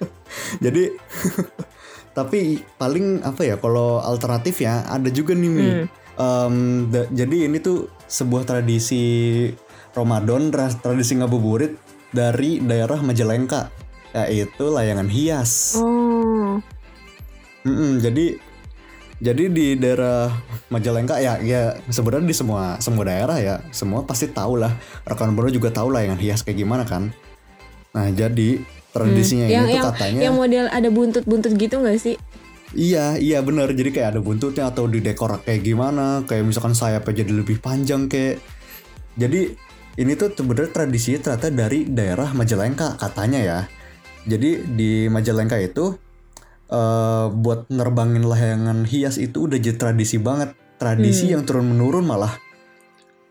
Jadi 0.63 0.91
tapi 2.15 2.63
paling 2.79 3.19
apa 3.21 3.43
ya 3.43 3.55
kalau 3.59 3.99
alternatif 3.99 4.63
ya 4.63 4.87
ada 4.87 5.11
juga 5.11 5.35
nih 5.35 5.51
Mi. 5.51 5.67
Hmm. 5.67 5.85
Em, 6.15 6.55
da- 6.87 7.11
jadi 7.11 7.51
ini 7.51 7.59
tuh 7.59 7.91
sebuah 8.07 8.47
tradisi 8.47 9.51
Ramadan, 9.91 10.47
tra- 10.47 10.71
tradisi 10.71 11.19
ngabuburit 11.19 11.75
dari 12.15 12.63
daerah 12.63 13.03
Majalengka 13.03 13.67
yaitu 14.15 14.71
layangan 14.71 15.11
hias. 15.11 15.75
oh 15.75 16.63
Mm-mm, 17.67 17.99
jadi 17.99 18.39
jadi 19.19 19.43
di 19.51 19.75
daerah 19.75 20.31
Majalengka 20.71 21.19
ya 21.19 21.35
ya 21.43 21.75
sebenarnya 21.91 22.31
di 22.31 22.35
semua 22.35 22.79
semua 22.79 23.03
daerah 23.03 23.35
ya 23.39 23.55
semua 23.75 24.07
pasti 24.07 24.31
tahu 24.31 24.55
lah 24.55 24.71
rekan 25.03 25.35
buana 25.35 25.51
juga 25.51 25.67
tahu 25.71 25.91
lah 25.91 26.07
yang 26.07 26.15
hias 26.15 26.47
kayak 26.47 26.63
gimana 26.63 26.87
kan. 26.87 27.11
Nah 27.91 28.07
jadi 28.11 28.63
tradisinya 28.95 29.45
yang 29.51 29.67
tuh 29.67 29.75
yang 29.75 29.85
katanya 29.91 30.19
yang 30.23 30.35
model 30.39 30.65
ada 30.71 30.87
buntut-buntut 30.87 31.51
gitu 31.59 31.75
nggak 31.83 31.99
sih 31.99 32.15
iya 32.71 33.19
iya 33.19 33.43
benar 33.43 33.67
jadi 33.75 33.91
kayak 33.91 34.09
ada 34.15 34.21
buntutnya 34.23 34.71
atau 34.71 34.87
di 34.87 35.03
dekor 35.03 35.43
kayak 35.43 35.67
gimana 35.67 36.23
kayak 36.23 36.47
misalkan 36.47 36.71
sayapnya 36.71 37.27
jadi 37.27 37.31
lebih 37.43 37.59
panjang 37.59 38.07
kayak 38.07 38.39
jadi 39.19 39.55
ini 39.95 40.11
tuh 40.19 40.35
sebenarnya 40.35 40.71
tradisinya 40.75 41.19
ternyata 41.23 41.47
dari 41.51 41.87
daerah 41.87 42.35
Majalengka 42.35 42.99
katanya 42.99 43.39
ya. 43.39 43.59
Jadi 44.27 44.75
di 44.75 45.07
Majalengka 45.07 45.55
itu 45.55 45.95
eh 46.67 47.25
buat 47.31 47.71
nerbangin 47.71 48.25
layangan 48.27 48.83
hias 48.83 49.15
itu 49.21 49.47
udah 49.47 49.55
jadi 49.55 49.79
tradisi 49.79 50.19
banget. 50.19 50.51
Tradisi 50.75 51.31
Hmm. 51.31 51.39
yang 51.39 51.43
turun 51.47 51.71
menurun 51.71 52.03
malah 52.03 52.35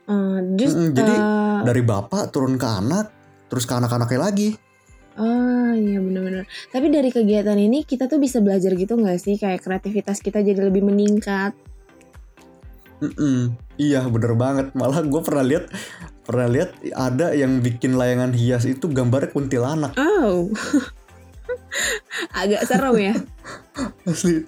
Eh, 0.04 0.38
just 0.60 0.76
Mm-mm, 0.76 0.92
jadi 0.92 1.14
eh, 1.16 1.60
dari 1.64 1.80
bapak 1.80 2.28
turun 2.28 2.60
ke 2.60 2.68
anak, 2.68 3.08
terus 3.48 3.64
ke 3.64 3.72
anak-anaknya 3.72 4.20
lagi. 4.20 4.52
Oh 5.14 5.70
iya 5.78 6.02
benar-benar. 6.02 6.44
Tapi 6.74 6.86
dari 6.90 7.10
kegiatan 7.14 7.54
ini 7.54 7.86
kita 7.86 8.10
tuh 8.10 8.18
bisa 8.18 8.42
belajar 8.42 8.74
gitu 8.74 8.98
nggak 8.98 9.18
sih 9.22 9.38
kayak 9.38 9.62
kreativitas 9.62 10.18
kita 10.18 10.42
jadi 10.42 10.58
lebih 10.58 10.82
meningkat. 10.82 11.54
Mm-mm. 12.98 13.54
Iya 13.78 14.06
bener 14.10 14.34
banget. 14.34 14.74
Malah 14.74 15.06
gue 15.06 15.22
pernah 15.22 15.46
lihat 15.46 15.70
pernah 16.24 16.48
lihat 16.50 16.74
ada 16.96 17.30
yang 17.36 17.62
bikin 17.62 17.94
layangan 17.94 18.32
hias 18.32 18.64
itu 18.64 18.88
gambarnya 18.88 19.30
kuntilanak 19.30 19.92
Oh. 20.00 20.50
Agak 22.34 22.66
serem 22.66 22.96
ya. 22.98 23.14
asli. 24.10 24.42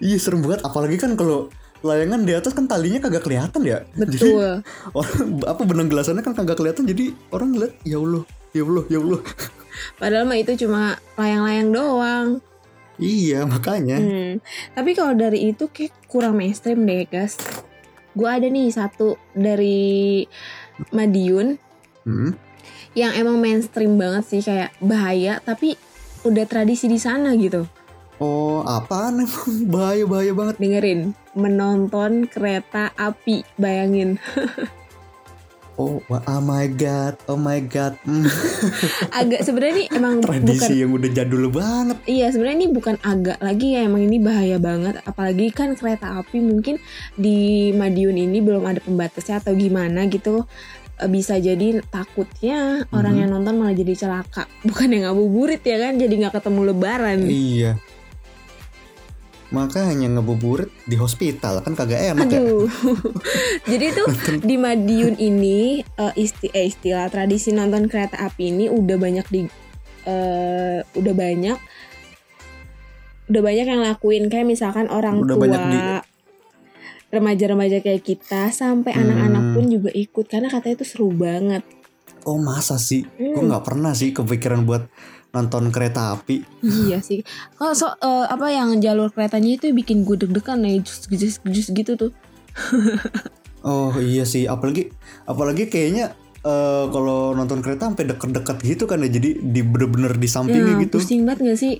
Iya 0.00 0.16
serem 0.16 0.40
banget. 0.40 0.64
Apalagi 0.64 0.96
kan 0.96 1.12
kalau 1.12 1.52
layangan 1.80 2.24
di 2.28 2.32
atas 2.36 2.52
kan 2.56 2.64
talinya 2.64 3.04
kagak 3.04 3.24
kelihatan 3.24 3.60
ya. 3.68 3.84
Jadi 3.96 4.16
Betul. 4.16 4.64
orang 4.98 5.44
apa 5.44 5.62
benang 5.68 5.88
gelasannya 5.92 6.24
kan 6.24 6.32
kagak 6.32 6.56
kelihatan. 6.56 6.88
Jadi 6.88 7.12
orang 7.36 7.52
ngeliat 7.52 7.74
ya 7.84 8.00
Allah, 8.00 8.24
ya 8.56 8.62
Allah, 8.64 8.84
ya 8.88 8.98
Allah. 9.00 9.20
Padahal 9.96 10.24
mah 10.24 10.36
itu 10.36 10.54
cuma 10.58 10.96
layang-layang 11.14 11.70
doang. 11.70 12.28
iya 12.96 13.48
makanya. 13.48 13.96
Hmm. 13.96 14.44
Tapi 14.72 14.92
kalau 14.92 15.16
dari 15.16 15.48
itu 15.48 15.66
kayak 15.66 15.92
kurang 16.04 16.36
mainstream 16.36 16.84
deh 16.84 17.04
guys. 17.04 17.40
Gue 18.12 18.26
ada 18.26 18.44
nih 18.44 18.68
satu 18.68 19.14
dari 19.32 20.24
Madiun 20.90 21.56
Hmm. 22.00 22.32
yang 22.92 23.12
emang 23.12 23.36
mainstream 23.36 23.96
banget 23.96 24.24
sih 24.26 24.40
kayak 24.40 24.72
bahaya 24.80 25.36
tapi 25.38 25.76
udah 26.24 26.44
tradisi 26.44 26.88
di 26.88 26.96
sana 26.96 27.36
gitu. 27.36 27.68
Oh 28.16 28.60
apaan 28.64 29.24
emang 29.24 29.48
bahaya 29.72 30.04
bahaya 30.04 30.32
banget. 30.32 30.56
Dengerin, 30.58 31.00
menonton 31.32 32.24
kereta 32.26 32.92
api, 32.92 33.44
bayangin. 33.56 34.16
Oh, 35.80 36.04
wah, 36.12 36.20
oh 36.28 36.44
my 36.44 36.68
god, 36.68 37.16
oh 37.24 37.40
my 37.40 37.56
god. 37.56 37.96
Hmm, 38.04 38.28
Agak 39.20 39.48
sebenarnya 39.48 39.72
ini 39.72 39.84
emang 39.88 40.12
bukan 40.20 40.44
tradisi 40.44 40.84
yang 40.84 40.92
udah 40.92 41.08
jadul 41.08 41.48
banget. 41.48 41.96
Iya 42.04 42.28
sebenarnya 42.28 42.58
ini 42.60 42.68
bukan 42.68 43.00
agak 43.00 43.40
lagi 43.40 43.80
ya 43.80 43.88
emang 43.88 44.04
ini 44.04 44.20
bahaya 44.20 44.60
banget 44.60 45.00
apalagi 45.02 45.48
kan 45.48 45.72
kereta 45.72 46.20
api 46.20 46.44
mungkin 46.44 46.76
di 47.16 47.72
Madiun 47.72 48.20
ini 48.20 48.44
belum 48.44 48.68
ada 48.68 48.84
pembatasnya 48.84 49.40
atau 49.40 49.56
gimana 49.56 50.04
gitu 50.06 50.44
Eh, 51.00 51.08
bisa 51.08 51.40
jadi 51.40 51.80
takutnya 51.88 52.84
orang 52.92 53.16
Mhm. 53.16 53.20
yang 53.24 53.30
nonton 53.32 53.56
malah 53.56 53.72
jadi 53.72 53.96
celaka 53.96 54.44
bukan 54.60 54.92
yang 54.92 55.08
ngabuburit 55.08 55.64
ya 55.64 55.80
kan 55.80 55.96
jadi 55.96 56.12
nggak 56.12 56.36
ketemu 56.36 56.60
lebaran 56.76 57.18
Iya. 57.24 57.80
Makanya 59.50 60.06
ngebuburit 60.08 60.70
di 60.84 60.94
hospital 60.94 61.58
kan 61.60 61.74
kagak 61.74 62.14
enak 62.14 62.26
ya. 62.28 62.38
aduh 62.38 62.70
jadi 63.70 63.86
tuh 63.92 64.06
di 64.40 64.54
Madiun 64.54 65.14
ini 65.14 65.60
eh, 65.82 66.14
isti 66.16 66.46
eh, 66.48 66.64
istilah 66.64 67.06
tradisi 67.06 67.50
nonton 67.50 67.86
kereta 67.86 68.14
api 68.20 68.48
ini 68.48 68.66
udah 68.66 68.94
banyak 68.94 69.26
di 69.26 69.42
eh, 70.04 70.78
udah 70.86 71.14
banyak 71.16 71.58
udah 73.26 73.42
banyak 73.44 73.62
yang 73.64 73.78
lakuin 73.80 74.26
kayak 74.26 74.42
misalkan 74.44 74.86
orang 74.86 75.18
Udah 75.20 75.34
tua 75.34 75.42
banyak 75.44 75.62
di- 75.68 76.02
remaja-remaja 77.10 77.78
kayak 77.80 78.02
kita 78.02 78.50
sampai 78.50 78.90
Hmm. 78.92 79.02
anak-anak 79.04 79.44
pun 79.52 79.64
juga 79.66 79.90
ikut 79.90 80.24
karena 80.24 80.46
katanya 80.46 80.74
itu 80.76 80.86
seru 80.86 81.10
banget 81.10 81.66
Oh 82.20 82.36
masa 82.36 82.76
sih? 82.76 83.02
Gue 83.10 83.32
Hmm. 83.34 83.48
nggak 83.48 83.64
pernah 83.64 83.90
sih 83.90 84.12
kepikiran 84.12 84.62
buat 84.62 84.86
nonton 85.30 85.70
kereta 85.70 86.14
api. 86.14 86.42
Iya 86.60 86.98
sih. 86.98 87.22
Kalau 87.54 87.72
so, 87.72 87.86
eh, 87.88 88.26
apa 88.26 88.50
yang 88.50 88.78
jalur 88.78 89.08
keretanya 89.08 89.56
itu 89.56 89.70
bikin 89.70 90.02
gue 90.02 90.18
deg-degan 90.18 90.58
nih, 90.58 90.82
jus, 90.82 91.06
jus, 91.06 91.34
jus 91.42 91.68
gitu 91.70 91.94
tuh. 91.96 92.10
Oh 93.60 93.92
iya 94.00 94.24
sih, 94.24 94.48
apalagi 94.48 94.88
apalagi 95.28 95.68
kayaknya 95.68 96.16
eh, 96.40 96.84
kalau 96.88 97.36
nonton 97.36 97.60
kereta 97.60 97.92
sampai 97.92 98.08
deket-deket 98.08 98.56
gitu 98.64 98.88
kan 98.88 99.04
ya, 99.04 99.12
jadi 99.12 99.36
di 99.36 99.60
bener-bener 99.60 100.16
di 100.16 100.24
sampingnya 100.24 100.80
Ya, 100.80 100.84
gitu. 100.88 100.96
pusing 100.96 101.28
banget 101.28 101.38
gak 101.44 101.58
sih? 101.60 101.74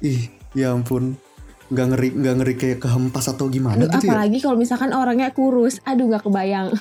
Ih, 0.00 0.32
ya 0.56 0.72
ampun, 0.72 1.20
nggak 1.68 1.86
ngeri 1.92 2.08
nggak 2.16 2.34
ngeri 2.40 2.54
kayak 2.56 2.78
kehempas 2.80 3.28
atau 3.28 3.52
gimana 3.52 3.84
Aduh, 3.84 3.92
gitu 4.00 4.08
ya? 4.08 4.16
apalagi 4.16 4.38
kalau 4.40 4.56
misalkan 4.56 4.96
orangnya 4.96 5.28
kurus, 5.36 5.76
aduh 5.84 6.08
gak 6.08 6.24
kebayang. 6.24 6.72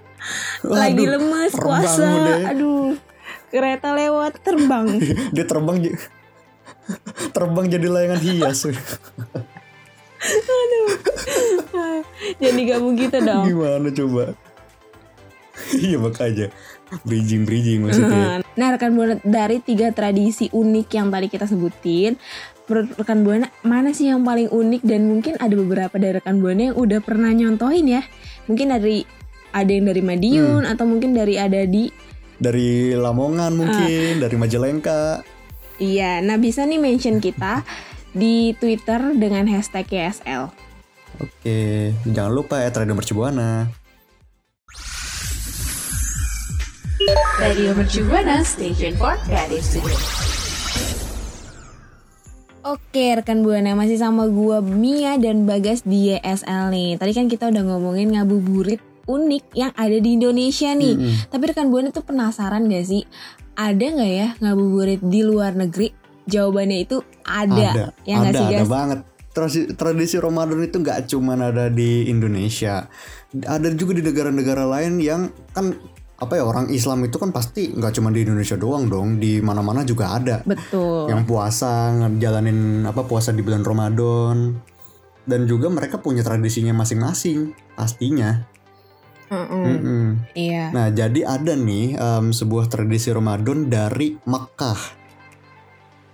Lagi 0.68 1.04
lemes 1.08 1.52
puasa, 1.56 2.08
aduh. 2.44 2.92
Kereta 3.48 3.96
lewat 3.96 4.44
terbang. 4.44 4.86
Dia 5.34 5.44
terbang 5.48 5.76
terbang 7.32 7.66
jadi 7.68 7.86
layangan 7.88 8.20
hias. 8.20 8.64
Jadi 12.42 12.60
gak 12.68 12.82
begitu 12.82 13.16
dong. 13.22 13.44
Gimana 13.46 13.88
coba? 13.92 14.24
Iya 15.74 15.98
makanya 16.00 16.54
bridging 17.04 17.44
bridging 17.44 17.84
maksudnya. 17.84 18.40
Nah, 18.56 18.68
rekan 18.72 18.94
buana 18.96 19.20
dari 19.20 19.60
tiga 19.60 19.92
tradisi 19.92 20.48
unik 20.48 20.88
yang 20.94 21.12
tadi 21.12 21.26
kita 21.28 21.44
sebutin, 21.44 22.16
menurut 22.70 22.94
rekan 22.96 23.20
buana 23.26 23.46
mana 23.66 23.92
sih 23.92 24.08
yang 24.08 24.24
paling 24.24 24.48
unik 24.48 24.82
dan 24.86 25.10
mungkin 25.10 25.36
ada 25.36 25.52
beberapa 25.58 25.98
dari 26.00 26.22
rekan 26.22 26.40
buana 26.40 26.72
yang 26.72 26.76
udah 26.78 27.00
pernah 27.04 27.34
nyontohin 27.34 28.00
ya? 28.00 28.02
Mungkin 28.48 28.70
dari 28.70 29.04
ada 29.52 29.68
yang 29.68 29.86
dari 29.88 30.00
Madiun 30.00 30.62
Hmm. 30.64 30.72
atau 30.72 30.84
mungkin 30.88 31.12
dari 31.12 31.36
ada 31.36 31.64
di 31.66 31.90
Dari 32.38 32.94
Lamongan 32.94 33.52
mungkin, 33.54 34.22
Ah. 34.22 34.22
dari 34.26 34.36
Majalengka. 34.38 35.26
Iya, 35.78 36.22
nah 36.22 36.38
bisa 36.38 36.62
nih 36.62 36.78
mention 36.78 37.18
kita 37.18 37.62
di 38.10 38.54
Twitter 38.58 39.14
dengan 39.14 39.46
hashtag 39.46 39.86
YSL. 39.90 40.50
Oke, 41.18 41.90
jangan 42.06 42.30
lupa 42.30 42.62
ya 42.62 42.70
Radio 42.70 42.94
Mercubuana. 42.94 43.66
Radio 47.38 47.70
Mercu 47.74 48.02
Buana 48.06 48.42
Station 48.42 48.98
for 48.98 49.14
Creative 49.22 49.62
Studio. 49.62 49.94
Oke 52.66 53.14
rekan 53.14 53.46
Buana 53.46 53.72
masih 53.72 53.96
sama 53.96 54.26
gua 54.26 54.58
Mia 54.60 55.14
dan 55.16 55.46
Bagas 55.46 55.86
di 55.86 56.10
YSL 56.12 56.74
nih. 56.74 56.98
Tadi 56.98 57.12
kan 57.14 57.30
kita 57.30 57.48
udah 57.48 57.62
ngomongin 57.64 58.12
ngabuburit 58.12 58.82
unik 59.08 59.44
yang 59.56 59.72
ada 59.72 59.96
di 59.96 60.20
Indonesia 60.20 60.70
nih. 60.76 60.94
Mm-mm. 60.94 61.32
Tapi 61.32 61.42
rekan 61.48 61.72
Buana 61.72 61.88
tuh 61.88 62.04
penasaran 62.04 62.68
gak 62.68 62.84
sih? 62.84 63.08
Ada 63.58 63.84
nggak 63.90 64.12
ya 64.12 64.28
ngabuburit 64.38 65.02
di 65.02 65.20
luar 65.26 65.56
negeri? 65.56 65.90
Jawabannya 66.28 66.78
itu 66.84 67.00
ada. 67.24 67.68
ada, 67.72 67.86
Ya 68.04 68.20
ada, 68.20 68.36
sih 68.36 68.46
ada 68.54 68.66
banget. 68.68 69.00
Tradisi, 69.28 69.70
tradisi 69.72 70.16
Ramadan 70.20 70.60
itu 70.60 70.76
nggak 70.82 71.08
cuman 71.08 71.38
ada 71.52 71.70
di 71.70 72.10
Indonesia, 72.10 72.90
ada 73.46 73.70
juga 73.70 73.94
di 73.94 74.02
negara-negara 74.02 74.66
lain 74.66 74.98
yang 74.98 75.30
kan 75.54 75.78
apa 76.18 76.34
ya 76.34 76.42
orang 76.42 76.66
Islam 76.74 77.06
itu 77.06 77.22
kan 77.22 77.30
pasti 77.30 77.70
nggak 77.70 77.94
cuma 77.94 78.10
di 78.10 78.26
Indonesia 78.26 78.58
doang 78.58 78.90
dong, 78.90 79.22
di 79.22 79.38
mana-mana 79.38 79.86
juga 79.86 80.18
ada. 80.18 80.42
Betul. 80.42 81.06
Yang 81.06 81.22
puasa 81.30 81.94
ngejalanin 82.02 82.82
apa 82.82 83.06
puasa 83.06 83.30
di 83.30 83.46
bulan 83.46 83.62
Ramadan 83.62 84.58
dan 85.28 85.44
juga 85.46 85.70
mereka 85.70 86.02
punya 86.02 86.26
tradisinya 86.26 86.74
masing-masing 86.74 87.54
pastinya. 87.78 88.42
Mm-mm. 89.28 89.64
Mm-mm. 89.64 90.04
Iya. 90.32 90.72
Nah 90.72 90.88
jadi 90.88 91.20
ada 91.22 91.52
nih 91.52 91.94
em, 91.94 92.26
sebuah 92.30 92.66
tradisi 92.66 93.08
Ramadan 93.08 93.68
dari 93.68 94.16
Mekah, 94.18 94.80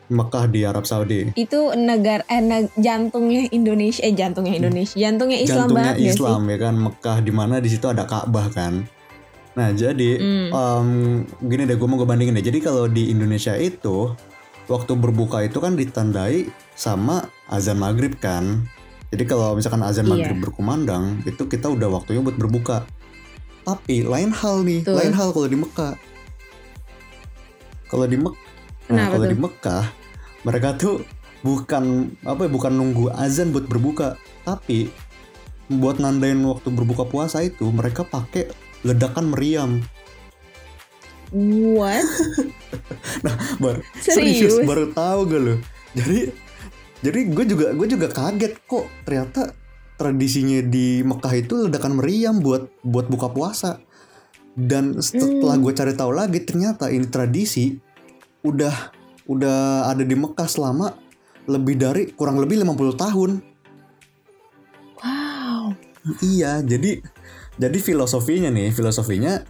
Mekah 0.06 0.44
di 0.46 0.61
Arab 0.62 0.85
Saudi. 0.85 1.33
Itu 1.33 1.72
negara 1.72 2.20
eh, 2.27 2.38
neg- 2.38 2.74
jantungnya 2.77 3.48
Indonesia 3.48 4.03
eh 4.03 4.12
jantungnya 4.12 4.55
Indonesia, 4.55 4.94
jantungnya 4.94 5.38
Islam 5.38 5.70
jantungnya 5.70 5.94
banget 5.94 5.96
Islam 6.05 6.40
ya 6.44 6.59
kan 6.61 6.74
Mekah 6.77 7.18
di 7.18 7.33
mana 7.33 7.55
di 7.57 7.68
situ 7.68 7.87
ada 7.87 8.05
Ka'bah 8.05 8.50
kan. 8.50 8.85
Nah 9.55 9.68
jadi 9.70 10.11
Hmm. 10.18 10.48
em, 10.50 10.88
gini 11.40 11.64
deh 11.64 11.74
gue 11.74 11.87
mau 11.87 11.96
gue 11.96 12.05
bandingin 12.05 12.35
deh. 12.35 12.44
Jadi 12.44 12.59
kalau 12.59 12.85
di 12.85 13.09
Indonesia 13.09 13.55
itu 13.55 14.12
waktu 14.66 14.92
berbuka 14.92 15.40
itu 15.40 15.57
kan 15.57 15.72
ditandai 15.72 16.50
sama 16.74 17.24
azan 17.46 17.79
maghrib 17.79 18.18
kan. 18.18 18.66
Jadi 19.09 19.24
kalau 19.24 19.55
misalkan 19.55 19.81
azan 19.81 20.05
Iya. 20.05 20.11
maghrib 20.11 20.38
berkumandang 20.42 21.22
itu 21.22 21.46
kita 21.46 21.70
udah 21.70 21.87
waktunya 21.88 22.18
buat 22.18 22.35
berbuka. 22.35 22.83
Tapi 23.64 24.05
lain 24.05 24.31
hal 24.31 24.61
nih, 24.61 24.81
Betul. 24.85 24.96
lain 25.00 25.12
hal 25.16 25.29
kalau 25.33 25.48
di 25.48 25.59
Mekah. 25.59 25.94
Kalau 27.88 28.07
di 28.11 28.18
Mek, 28.18 28.35
nah, 28.90 29.07
kalau 29.12 29.27
di 29.29 29.38
Mekah 29.38 29.85
mereka 30.42 30.74
tuh 30.74 31.07
bukan 31.46 32.11
apa 32.27 32.48
ya, 32.48 32.50
bukan 32.50 32.72
nunggu 32.74 33.12
azan 33.14 33.55
buat 33.55 33.70
berbuka, 33.70 34.18
tapi 34.42 34.90
buat 35.70 36.03
nandain 36.03 36.42
waktu 36.44 36.68
berbuka 36.74 37.07
puasa 37.09 37.40
itu 37.46 37.70
mereka 37.70 38.05
pakai 38.05 38.50
ledakan 38.85 39.33
meriam. 39.33 39.70
What? 41.33 42.05
Baru, 43.62 43.81
Serius? 43.98 44.61
baru 44.66 44.92
tahu 44.92 45.20
gak 45.31 45.40
lo? 45.40 45.55
Jadi 45.94 46.31
jadi 47.00 47.20
gue 47.31 47.44
juga 47.46 47.66
gue 47.72 47.88
juga 47.90 48.07
kaget 48.11 48.55
kok 48.66 48.87
ternyata 49.07 49.55
tradisinya 49.94 50.61
di 50.61 51.00
Mekah 51.00 51.35
itu 51.35 51.54
ledakan 51.68 51.98
meriam 51.98 52.38
buat 52.42 52.66
buat 52.83 53.07
buka 53.07 53.30
puasa. 53.30 53.78
Dan 54.54 55.02
setelah 55.02 55.59
Hmm. 55.59 55.64
gue 55.66 55.72
cari 55.74 55.92
tahu 55.94 56.14
lagi 56.14 56.38
ternyata 56.42 56.87
ini 56.87 57.11
tradisi 57.11 57.74
udah 58.46 58.94
udah 59.26 59.88
ada 59.90 60.07
di 60.07 60.14
Mekah 60.14 60.46
selama 60.46 60.94
lebih 61.44 61.74
dari 61.74 62.02
kurang 62.14 62.38
lebih 62.38 62.62
50 62.62 62.94
tahun. 62.94 63.30
Wow. 65.02 65.74
Iya, 66.20 66.61
jadi 66.62 67.00
jadi 67.54 67.78
filosofinya 67.78 68.50
nih, 68.50 68.70
filosofinya 68.70 69.42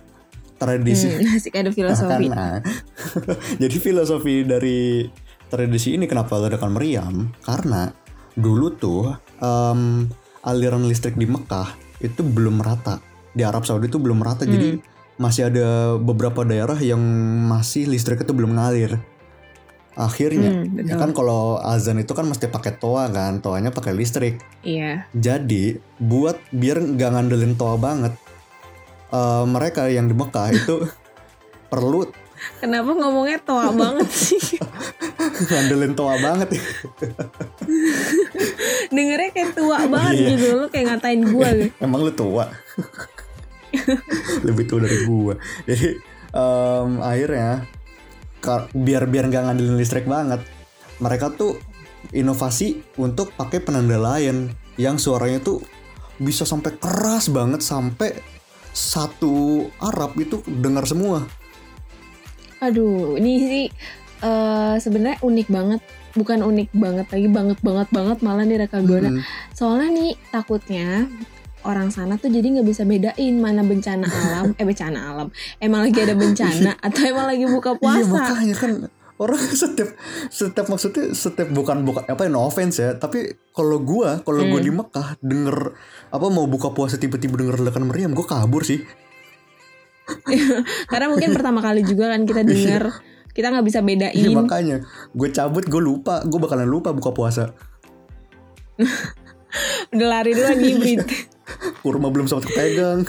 tradisi 0.55 1.11
Hmm, 1.11 1.35
asik 1.37 1.55
ada 1.59 1.71
filosofi. 1.75 2.31
Nah, 2.31 2.63
jadi 3.63 3.77
filosofi 3.77 4.47
dari 4.47 5.05
tradisi 5.51 5.99
ini 5.99 6.07
kenapa 6.07 6.39
ledakan 6.39 6.73
meriam? 6.73 7.15
Karena 7.43 7.91
dulu 8.35 8.73
tuh 8.75 9.13
em, 9.39 10.07
aliran 10.45 10.85
listrik 10.85 11.17
di 11.17 11.25
Mekah 11.25 11.73
itu 12.05 12.21
belum 12.21 12.61
merata. 12.61 13.01
Di 13.35 13.43
Arab 13.43 13.65
Saudi 13.67 13.91
itu 13.91 13.99
belum 13.99 14.21
merata. 14.23 14.45
Jadi 14.47 14.79
masih 15.17 15.49
ada 15.51 15.97
beberapa 15.99 16.45
daerah 16.45 16.77
yang 16.79 17.01
masih 17.49 17.89
listrik 17.89 18.23
itu 18.23 18.31
belum 18.37 18.55
ngalir. 18.55 19.01
Akhirnya, 19.95 20.67
Hmm, 20.67 20.91
ya 20.91 20.99
kan 20.99 21.15
kalau 21.15 21.63
azan 21.63 22.03
itu 22.03 22.19
kan 22.19 22.27
mesti 22.27 22.51
pakai 22.51 22.75
toa 22.83 23.07
kan, 23.15 23.39
toanya 23.39 23.71
pakai 23.71 23.95
listrik. 23.95 24.43
Iya. 24.67 25.07
Jadi 25.15 25.79
buat 26.03 26.35
biar 26.51 26.83
nggak 26.83 27.11
ngandelin 27.15 27.55
toa 27.55 27.79
banget, 27.79 28.19
eh, 29.15 29.45
mereka 29.47 29.87
yang 29.87 30.11
di 30.11 30.15
Mekah 30.19 30.51
itu 30.51 30.83
perlu 31.73 32.11
Kenapa 32.59 32.91
ngomongnya 32.97 33.39
toa 33.43 33.69
banget 33.73 34.09
sih? 34.11 34.41
ngandelin 35.51 35.93
toa 35.93 36.17
banget. 36.19 36.57
Dengernya 38.89 39.31
kayak 39.33 39.51
tua 39.57 39.79
banget 39.89 40.15
Iya. 40.15 40.29
gitu 40.37 40.47
Lu 40.59 40.67
kayak 40.71 40.85
ngatain 40.97 41.23
gue 41.25 41.49
gitu. 41.61 41.75
Emang 41.85 42.01
lu 42.05 42.13
tua? 42.13 42.49
Lebih 44.47 44.65
tua 44.71 44.87
dari 44.87 44.99
gua. 45.03 45.35
Jadi 45.67 45.89
em, 46.31 46.91
akhirnya 47.03 47.67
biar 48.77 49.09
biar 49.09 49.25
nggak 49.33 49.43
ngandelin 49.51 49.77
listrik 49.81 50.05
banget, 50.05 50.45
mereka 51.01 51.33
tuh 51.33 51.57
inovasi 52.13 52.85
untuk 53.01 53.33
pakai 53.35 53.65
penanda 53.65 53.97
lain 53.97 54.53
yang 54.77 55.01
suaranya 55.01 55.41
tuh 55.41 55.65
bisa 56.21 56.45
sampai 56.47 56.77
keras 56.77 57.33
banget 57.33 57.65
sampai 57.65 58.15
satu 58.71 59.65
Arab 59.81 60.15
itu 60.21 60.43
dengar 60.47 60.85
semua. 60.85 61.25
Aduh 62.65 63.15
ini 63.15 63.33
sih 63.41 63.65
eh 64.21 64.75
sebenarnya 64.79 65.21
unik 65.21 65.49
banget. 65.49 65.81
Bukan 66.15 66.41
unik 66.41 66.71
banget 66.73 67.07
lagi 67.09 67.27
banget 67.29 67.59
banget 67.61 67.89
banget 67.91 68.19
malah 68.21 68.43
nih 68.43 68.59
rekan 68.61 68.85
buana 68.85 69.11
Mm. 69.11 69.21
Soalnya 69.51 69.89
nih 69.91 70.11
takutnya 70.29 71.11
orang 71.63 71.89
sana 71.89 72.15
tuh 72.15 72.29
jadi 72.29 72.45
nggak 72.55 72.65
bisa 72.65 72.85
bedain 72.85 73.35
mana 73.37 73.61
bencana 73.61 74.05
alam 74.05 74.55
eh 74.55 74.63
bencana 74.63 75.11
alam. 75.11 75.29
Emang 75.59 75.83
lagi 75.83 75.99
ada 75.99 76.15
bencana 76.15 76.71
atau 76.87 77.03
emang 77.03 77.27
lagi 77.27 77.45
buka 77.45 77.73
Iya 77.73 77.81
puasa? 77.81 78.11
makanya 78.11 78.55
kan 78.55 78.73
orang 79.15 79.39
setiap 79.63 79.91
setiap 80.29 80.67
maksudnya 80.67 81.11
setiap 81.11 81.49
bukan 81.49 81.83
bukan 81.83 82.03
apa 82.05 82.21
ya 82.21 82.31
no 82.31 82.43
offense 82.43 82.79
ya 82.79 82.95
tapi 82.95 83.23
kalau 83.51 83.79
gua 83.79 84.19
kalau 84.21 84.43
gua 84.45 84.59
Hmm. 84.59 84.67
di 84.67 84.73
Mekah 84.73 85.09
denger 85.21 85.57
apa 86.11 86.27
mau 86.29 86.47
buka 86.47 86.71
puasa 86.71 86.95
tiba-tiba 86.95 87.35
denger 87.37 87.59
ledakan 87.59 87.87
meriam 87.87 88.11
gua 88.11 88.27
kabur 88.29 88.63
sih 88.63 88.83
karena 90.91 91.07
mungkin 91.09 91.33
pertama 91.33 91.65
kali 91.65 91.81
juga 91.85 92.13
kan 92.13 92.29
kita 92.29 92.45
denger 92.45 92.93
kita 93.35 93.51
nggak 93.51 93.67
bisa 93.67 93.83
iya 93.83 93.87
bedain 93.91 94.31
makanya. 94.31 94.77
Gue 95.11 95.29
cabut 95.35 95.67
gue 95.67 95.83
lupa. 95.83 96.23
Gue 96.23 96.39
bakalan 96.39 96.71
lupa 96.71 96.95
buka 96.95 97.11
puasa. 97.11 97.51
Udah 99.95 100.09
lari 100.09 100.35
duluan 100.35 100.59
hibrid 100.63 101.03
kurma 101.83 102.15
belum 102.15 102.31
sempat 102.31 102.47
kepegang. 102.51 103.03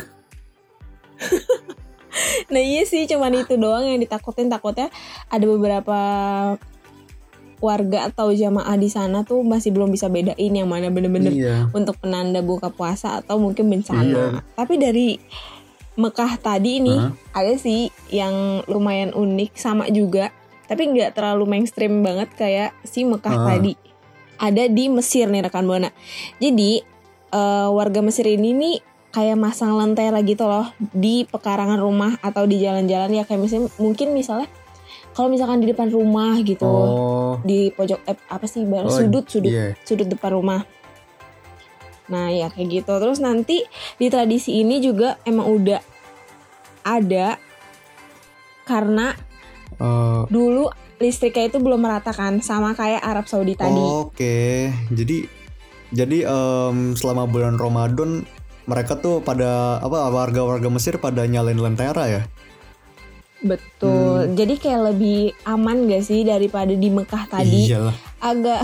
Nah 2.49 2.61
iya 2.61 2.85
sih 2.89 3.05
cuman 3.05 3.37
itu 3.37 3.53
doang 3.57 3.85
yang 3.85 4.01
ditakutin. 4.01 4.49
Takutnya 4.49 4.89
ada 5.29 5.45
beberapa 5.45 5.97
warga 7.63 8.11
atau 8.11 8.29
jamaah 8.35 8.75
di 8.77 8.89
sana 8.91 9.23
tuh 9.23 9.41
masih 9.41 9.71
belum 9.73 9.89
bisa 9.89 10.11
bedain 10.11 10.53
yang 10.53 10.67
mana 10.67 10.91
bener-bener 10.91 11.31
Iya. 11.31 11.55
untuk 11.71 11.97
penanda 11.97 12.43
buka 12.43 12.69
puasa 12.69 13.21
atau 13.23 13.39
mungkin 13.41 13.71
bencana. 13.71 14.03
Iya. 14.05 14.27
Tapi 14.53 14.73
dari 14.77 15.07
Mekah 15.95 16.35
tadi 16.37 16.79
ini 16.79 16.93
Hah? 16.93 17.11
ada 17.33 17.55
sih 17.55 17.87
yang 18.07 18.61
lumayan 18.65 19.11
unik 19.11 19.55
sama 19.55 19.87
juga, 19.87 20.31
tapi 20.65 20.87
nggak 20.87 21.15
terlalu 21.15 21.47
mainstream 21.47 22.03
banget 22.03 22.29
kayak 22.33 22.75
si 22.83 23.03
Mekah 23.03 23.31
Ah. 23.33 23.45
tadi. 23.49 23.73
Ada 24.35 24.67
di 24.67 24.91
Mesir 24.91 25.27
nih 25.27 25.43
rekan 25.43 25.63
buana. 25.63 25.89
Jadi 26.37 26.83
eh, 27.27 27.67
warga 27.67 27.99
Mesir 27.99 28.27
ini 28.27 28.51
nih 28.51 28.75
kayak 29.11 29.35
masang 29.35 29.75
lentera 29.75 30.19
gitu 30.19 30.43
loh 30.43 30.67
di 30.91 31.23
pekarangan 31.23 31.79
rumah 31.79 32.19
atau 32.19 32.43
di 32.43 32.59
jalan-jalan 32.59 33.11
ya 33.11 33.23
kayak 33.23 33.39
misalnya 33.39 33.71
mungkin 33.75 34.11
misalnya 34.11 34.51
kalau 35.11 35.31
misalkan 35.31 35.63
di 35.63 35.71
depan 35.71 35.87
rumah 35.87 36.35
gitu 36.39 36.67
Oh. 36.67 37.39
di 37.41 37.71
pojok 37.71 38.03
eh, 38.03 38.19
apa 38.27 38.43
sih 38.43 38.63
Oh, 38.63 38.83
Bar? 38.83 38.91
sudut 38.91 39.23
sudut 39.25 39.47
Iya. 39.47 39.79
sudut 39.83 40.03
depan 40.05 40.31
rumah. 40.31 40.67
Nah 42.11 42.29
ya 42.33 42.51
kayak 42.53 42.83
gitu. 42.83 42.93
Terus 42.97 43.19
nanti 43.23 43.65
di 44.01 44.07
tradisi 44.09 44.61
ini 44.61 44.81
juga 44.81 45.17
emang 45.25 45.47
udah 45.49 45.81
ada 46.85 47.37
karena 48.65 49.13
Eh, 49.75 50.21
dulu 50.31 50.71
listriknya 51.03 51.51
itu 51.51 51.57
belum 51.59 51.83
merata 51.83 52.15
kan 52.15 52.39
sama 52.39 52.71
kayak 52.71 53.03
Arab 53.03 53.27
Saudi 53.27 53.59
tadi. 53.59 53.75
Oke, 53.75 54.71
jadi 54.87 55.27
jadi 55.91 56.17
em, 56.27 56.95
selama 56.95 57.27
bulan 57.27 57.59
Ramadan 57.59 58.23
mereka 58.65 58.97
tuh 58.97 59.21
pada 59.21 59.77
apa 59.83 60.09
warga-warga 60.09 60.71
Mesir 60.71 60.97
pada 60.97 61.27
nyalain 61.27 61.59
lentera 61.59 62.07
ya? 62.07 62.21
Betul. 63.43 64.33
Jadi 64.33 64.57
kayak 64.57 64.95
lebih 64.95 65.35
aman 65.45 65.85
gak 65.85 66.01
sih 66.07 66.25
daripada 66.25 66.73
di 66.73 66.89
Mekah 66.89 67.29
tadi? 67.29 67.69
Iyalah. 67.69 67.95
Agak. 68.23 68.63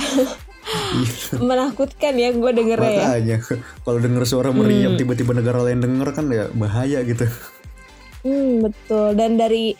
Menakutkan 1.37 2.13
ya 2.13 2.29
gue 2.29 2.51
dengernya 2.51 3.17
ya. 3.17 3.37
Kalau 3.81 3.97
denger 3.97 4.23
suara 4.23 4.49
meriam 4.49 4.93
Hmm. 4.93 4.99
tiba-tiba 4.99 5.31
negara 5.31 5.61
lain 5.61 5.79
denger 5.79 6.09
kan 6.11 6.25
ya 6.27 6.47
bahaya 6.51 7.01
gitu. 7.01 7.25
Hmm, 8.21 8.61
betul. 8.61 9.13
Dan 9.13 9.35
dari 9.35 9.73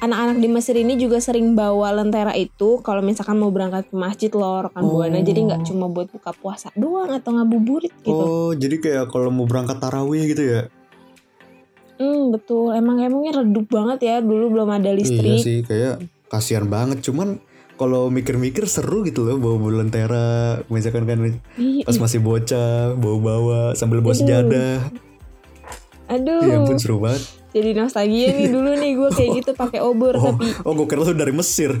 anak-anak 0.00 0.36
di 0.36 0.48
Mesir 0.48 0.74
ini 0.74 0.96
juga 0.96 1.20
sering 1.20 1.52
bawa 1.52 1.92
lentera 1.92 2.32
itu 2.32 2.80
kalau 2.80 2.98
misalkan 2.98 3.36
mau 3.36 3.48
berangkat 3.48 3.86
ke 3.86 3.94
masjid 3.94 4.30
loh 4.30 4.64
rekan 4.64 4.82
Oh. 4.82 4.96
buana. 4.96 5.20
Jadi 5.20 5.40
nggak 5.44 5.62
cuma 5.64 5.86
buat 5.86 6.08
buka 6.08 6.32
puasa 6.32 6.72
doang 6.74 7.12
atau 7.12 7.30
ngabuburit 7.32 7.92
gitu. 8.00 8.10
Oh, 8.10 8.50
jadi 8.50 8.76
kayak 8.76 9.06
kalau 9.08 9.28
mau 9.28 9.44
berangkat 9.44 9.76
tarawih 9.76 10.24
gitu 10.26 10.42
ya? 10.42 10.62
Hmm, 11.96 12.32
betul. 12.32 12.72
Emang 12.72 12.96
emangnya 12.96 13.44
redup 13.44 13.68
banget 13.68 13.98
ya. 14.02 14.14
Dulu 14.18 14.48
belum 14.50 14.72
ada 14.72 14.88
Iya 14.88 14.96
listrik. 14.96 15.38
sih, 15.38 15.60
kayak 15.60 16.00
kasihan 16.26 16.64
banget. 16.64 17.04
Cuman 17.04 17.36
kalau 17.80 18.12
mikir-mikir 18.12 18.68
seru 18.68 19.00
gitu 19.08 19.24
loh 19.24 19.40
bawa 19.40 19.56
bawa 19.56 19.72
lentera, 19.80 20.60
misalkan 20.68 21.08
kan 21.08 21.40
Ih, 21.56 21.80
pas 21.80 21.96
masih 21.96 22.20
bocah 22.20 22.92
bawa-bawa 23.00 23.72
sambil 23.72 24.04
bawa 24.04 24.12
Aduh. 24.12 24.20
sejadah. 24.20 24.76
Aduh. 26.12 26.44
Ya 26.44 26.60
ampun 26.60 26.76
seru 26.76 27.00
banget. 27.00 27.24
Jadi 27.56 27.72
nostalgia 27.72 28.36
nih 28.36 28.46
dulu 28.54 28.76
nih 28.76 28.92
gue 29.00 29.08
kayak 29.16 29.30
gitu 29.40 29.50
pakai 29.56 29.80
obor 29.80 30.12
Oh, 30.20 30.36
tapi 30.36 30.52
oh 30.60 30.72
gue 30.76 30.86
kira 30.92 31.00
lu 31.00 31.16
dari 31.16 31.32
Mesir. 31.32 31.72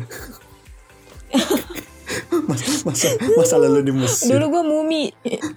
Mas, 2.48 2.82
masa, 2.82 3.08
masa 3.36 3.54
lalu 3.60 3.84
di 3.84 3.92
Mesir. 3.92 4.32
dulu 4.32 4.56
gue 4.56 4.62
mumi. 4.64 5.04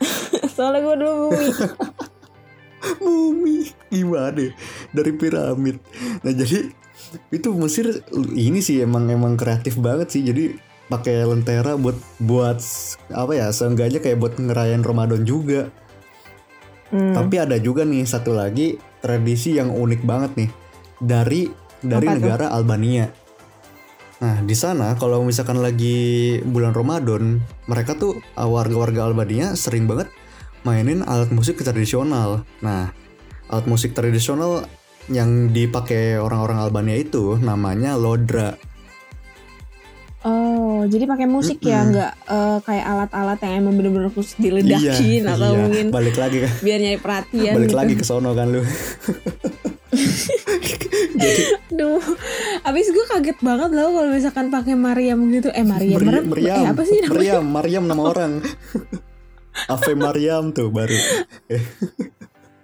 Soalnya 0.54 0.84
gue 0.84 0.96
dulu 1.00 1.14
mumi. 1.32 1.48
Mumi 3.00 3.58
gimana 3.88 4.36
deh 4.36 4.52
dari 4.92 5.12
piramid. 5.16 5.80
Nah 6.20 6.34
jadi 6.36 6.68
itu 7.30 7.50
Mesir 7.56 8.04
ini 8.34 8.60
sih 8.60 8.84
emang 8.84 9.10
emang 9.10 9.38
kreatif 9.40 9.78
banget 9.80 10.14
sih. 10.14 10.22
Jadi 10.26 10.58
pakai 10.92 11.24
lentera 11.24 11.80
buat 11.80 11.96
buat 12.20 12.60
apa 13.10 13.32
ya 13.34 13.48
seenggaknya 13.50 14.04
kayak 14.04 14.20
buat 14.20 14.34
ngerayain 14.38 14.84
Ramadan 14.84 15.24
juga. 15.24 15.72
Hmm. 16.94 17.18
Tapi 17.18 17.36
ada 17.42 17.58
juga 17.58 17.82
nih 17.88 18.06
satu 18.06 18.38
lagi 18.38 18.78
tradisi 19.02 19.58
yang 19.58 19.74
unik 19.74 20.02
banget 20.06 20.32
nih 20.38 20.50
dari 21.02 21.42
dari 21.84 22.08
Apa 22.08 22.14
tuh? 22.14 22.20
negara 22.22 22.46
Albania. 22.54 23.06
Nah 24.24 24.40
di 24.40 24.56
sana 24.56 24.96
kalau 24.96 25.20
misalkan 25.26 25.60
lagi 25.60 26.40
bulan 26.48 26.72
Ramadan, 26.72 27.44
mereka 27.68 27.98
tuh 27.98 28.24
uh, 28.40 28.48
warga-warga 28.48 29.10
Albania 29.10 29.58
sering 29.58 29.90
banget 29.90 30.08
mainin 30.64 31.04
alat 31.04 31.34
musik 31.34 31.60
tradisional. 31.60 32.48
Nah 32.64 32.94
alat 33.52 33.68
musik 33.68 33.92
tradisional 33.92 34.64
yang 35.12 35.52
dipakai 35.52 36.16
orang-orang 36.20 36.64
Albania 36.64 36.96
itu 36.96 37.36
namanya 37.40 38.00
lodra. 38.00 38.56
Oh, 40.24 40.88
jadi 40.88 41.04
pakai 41.04 41.28
musik 41.28 41.60
ya, 41.60 41.84
Mm-mm. 41.84 41.92
nggak 41.92 42.12
eh, 42.32 42.58
kayak 42.64 42.86
alat-alat 42.88 43.38
yang 43.44 43.54
emang 43.60 43.76
bener-bener 43.76 44.08
khusus 44.08 44.40
diledakin 44.40 45.28
atau 45.28 45.52
iya. 45.52 45.60
mungkin 45.60 45.86
balik 45.92 46.16
lagi 46.16 46.48
kan, 46.48 46.52
biar 46.64 46.80
nyari 46.80 47.00
perhatian 47.04 47.54
balik 47.60 47.68
gitu. 47.68 47.76
lagi 47.76 47.94
ke 48.00 48.06
sono 48.08 48.32
kan 48.32 48.48
lu. 48.48 48.64
Jadi 51.14 51.44
Duh, 51.76 52.02
abis 52.66 52.88
gue 52.90 53.06
kaget 53.12 53.38
banget 53.44 53.70
loh 53.76 53.90
kalau 53.94 54.10
misalkan 54.10 54.48
pakai 54.50 54.74
Mariam 54.80 55.20
gitu. 55.30 55.52
Eh 55.52 55.66
Mariam, 55.68 56.00
Meriam, 56.02 56.26
Mariam, 56.32 56.64
eh, 56.64 56.72
apa 56.72 56.82
sih 56.88 56.98
namanya? 57.04 57.14
Meriam, 57.14 57.46
Mariam 57.46 57.84
nama 57.86 58.02
orang. 58.02 58.32
Ave 59.74 59.94
Mariam 59.94 60.50
tuh 60.56 60.74
baru. 60.74 60.98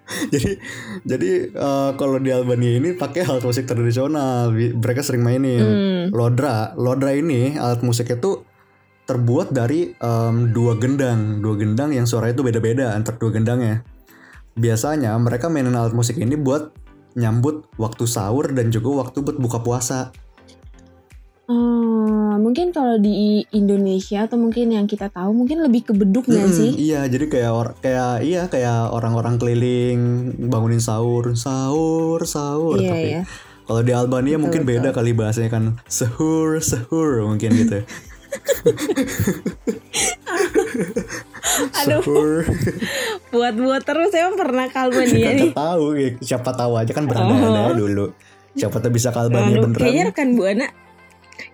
jadi 0.34 0.58
jadi 1.06 1.32
eh, 1.54 1.92
kalau 1.96 2.18
di 2.18 2.34
Albania 2.34 2.82
ini 2.82 2.98
pakai 2.98 3.26
alat 3.30 3.46
musik 3.46 3.70
tradisional, 3.70 4.50
mereka 4.54 5.06
sering 5.06 5.22
mainin 5.22 5.62
Hmm. 5.62 6.06
lodra. 6.10 6.74
Lodra 6.74 7.14
ini 7.14 7.56
alat 7.56 7.86
musiknya 7.86 8.18
tuh 8.18 8.42
terbuat 9.06 9.50
dari 9.50 9.90
em, 9.98 10.54
dua 10.54 10.78
gendang, 10.78 11.42
dua 11.42 11.58
gendang 11.58 11.90
yang 11.90 12.06
suaranya 12.06 12.38
itu 12.38 12.46
beda-beda 12.46 12.94
antar 12.94 13.18
dua 13.18 13.34
gendangnya. 13.34 13.82
Biasanya 14.54 15.18
mereka 15.18 15.50
mainin 15.50 15.74
alat 15.74 15.98
musik 15.98 16.18
ini 16.22 16.38
buat 16.38 16.74
nyambut 17.18 17.66
waktu 17.82 18.06
sahur 18.06 18.54
dan 18.54 18.70
juga 18.70 19.06
waktu 19.06 19.26
buat 19.26 19.38
buka 19.42 19.66
puasa. 19.66 20.14
Oh, 21.50 22.38
mungkin 22.38 22.70
kalau 22.70 23.02
di 23.02 23.42
Indonesia 23.50 24.30
atau 24.30 24.38
mungkin 24.38 24.70
yang 24.70 24.86
kita 24.86 25.10
tahu 25.10 25.34
mungkin 25.34 25.66
lebih 25.66 25.82
ke 25.82 25.98
beduk 25.98 26.30
nggak 26.30 26.46
sih? 26.48 26.78
Iya, 26.78 27.10
jadi 27.10 27.26
kayak 27.26 27.52
or- 27.52 27.74
kayak 27.80 28.22
iya 28.22 28.46
kayak 28.46 28.94
orang-orang 28.94 29.42
keliling 29.42 30.00
bangunin 30.46 30.78
sahur, 30.78 31.34
sahur, 31.34 32.22
sahur. 32.24 32.78
Iya, 32.78 32.94
Tapi 32.94 33.08
iya. 33.10 33.22
kalau 33.66 33.82
di 33.82 33.90
Albania 33.92 34.38
Betul, 34.38 34.44
mungkin 34.46 34.62
beda 34.64 34.90
betul. 34.90 34.98
kali 35.02 35.12
bahasanya 35.12 35.50
kan 35.50 35.64
sahur, 35.90 36.62
sahur 36.62 37.26
mungkin 37.26 37.50
gitu. 37.58 37.82
Aduh. 41.82 42.46
Buat-buat 43.34 43.82
terus 43.84 44.14
emang 44.14 44.38
pernah 44.38 44.66
ke 44.68 44.78
Albania 44.78 45.30
nih. 45.34 45.52
Tahu, 45.52 45.86
ya, 45.96 46.10
siapa 46.22 46.54
tahu 46.54 46.78
aja 46.78 46.94
kan 46.94 47.06
beranda-anda 47.06 47.62
Oh. 47.66 47.76
dulu. 47.76 48.06
Siapa 48.54 48.78
tahu 48.78 48.92
bisa 48.92 49.10
ke 49.10 49.18
Albania 49.18 49.58
Aduh, 49.58 49.64
beneran. 49.66 49.82
kayaknya 49.82 50.04
rekan 50.10 50.30
buana. 50.36 50.68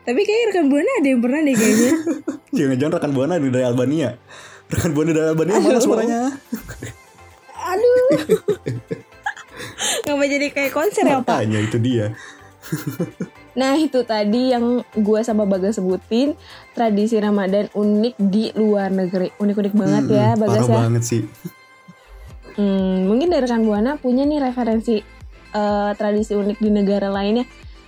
Tapi 0.06 0.22
kayaknya 0.22 0.46
rekan 0.54 0.65
buana 0.70 0.91
ada 1.02 1.08
yang 1.10 1.22
pernah 1.26 1.39
deh 1.41 1.56
kayaknya. 1.58 1.91
Jangan-jangan 2.58 2.94
rekan 3.02 3.12
buana 3.12 3.34
dari 3.41 3.65
Albania. 3.65 4.10
Rekan 4.70 4.91
buana 4.94 5.12
dari 5.18 5.28
Albania 5.34 5.58
mana 5.58 5.70
Aduh. 5.74 5.82
suaranya? 5.82 6.20
Aduh. 7.65 8.10
Ngapa 10.06 10.24
jadi 10.30 10.48
kayak 10.54 10.72
konser 10.72 11.04
ya 11.10 11.26
Pak? 11.26 11.26
Makanya 11.26 11.60
itu 11.65 11.78
dia. 11.82 12.13
Nah 13.56 13.74
itu 13.80 14.04
tadi 14.06 14.54
yang 14.54 14.84
gue 14.94 15.20
sama 15.22 15.48
Bagas 15.48 15.80
sebutin 15.80 16.34
Tradisi 16.76 17.15
Ramadan 17.18 17.70
unik 17.72 18.15
di 18.18 18.50
luar 18.58 18.89
negeri 18.91 19.32
Unik-unik 19.38 19.74
banget 19.74 20.04
ya 20.12 20.28
Mm-mm, 20.34 20.41
Bagas 20.44 20.65
Parah 20.65 20.76
ya 20.76 20.82
banget 20.89 21.04
sih. 21.06 21.22
Hmm, 22.58 23.06
Mungkin 23.10 23.32
dari 23.32 23.46
rekan 23.48 23.63
Buana 23.63 23.96
punya 23.98 24.28
nih 24.28 24.44
referensi 24.44 25.00
eh, 25.54 25.91
Tradisi 25.96 26.34
unik 26.36 26.58
di 26.60 26.70
negara 26.74 27.08
lainnya 27.10 27.46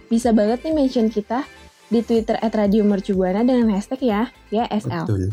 Bisa 0.08 0.32
banget 0.32 0.64
nih 0.64 0.74
mention 0.74 1.10
kita 1.12 1.44
di 1.88 2.04
Twitter 2.04 2.36
at 2.44 2.52
Radio 2.52 2.84
Mercubuana 2.84 3.48
dengan 3.48 3.72
hashtag 3.72 4.04
ya 4.04 4.22
Ya 4.52 4.68
SL 4.68 5.08
Betul. 5.08 5.24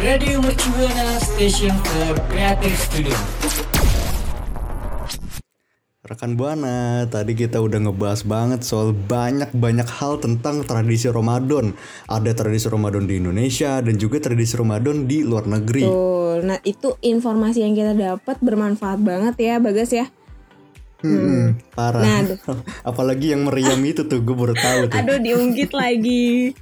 Radio 0.00 0.40
Mercubuana 0.40 1.20
Station 1.20 1.76
for 1.84 2.16
Creative 2.32 2.74
Studio. 2.74 3.18
Rekan 6.02 6.34
Buana, 6.34 7.06
tadi 7.06 7.38
kita 7.38 7.62
udah 7.62 7.86
ngebahas 7.86 8.26
banget 8.26 8.66
soal 8.66 8.90
banyak-banyak 8.90 9.86
hal 9.86 10.18
tentang 10.18 10.66
tradisi 10.66 11.06
Ramadan. 11.06 11.78
Ada 12.10 12.34
tradisi 12.34 12.66
Ramadan 12.66 13.06
di 13.06 13.22
Indonesia 13.22 13.78
dan 13.78 13.94
juga 13.94 14.18
tradisi 14.18 14.58
Ramadan 14.58 15.06
di 15.06 15.22
luar 15.22 15.46
negeri. 15.46 15.86
Betul. 15.86 16.36
Nah 16.42 16.58
itu 16.66 16.98
informasi 16.98 17.62
yang 17.62 17.78
kita 17.78 17.94
dapat 17.94 18.42
bermanfaat 18.42 18.98
banget 18.98 19.34
ya 19.38 19.54
Bagas 19.62 19.94
ya 19.94 20.10
Hmm, 21.02 21.58
parah. 21.74 22.00
Nah, 22.00 22.20
Apalagi 22.88 23.34
yang 23.34 23.44
meriam 23.44 23.78
itu 23.82 24.02
tuh, 24.02 24.18
gue 24.18 24.32
baru 24.32 24.54
tahu 24.54 24.80
tuh. 24.86 24.96
Aduh 24.96 25.18
diungkit 25.18 25.74
lagi 25.82 26.54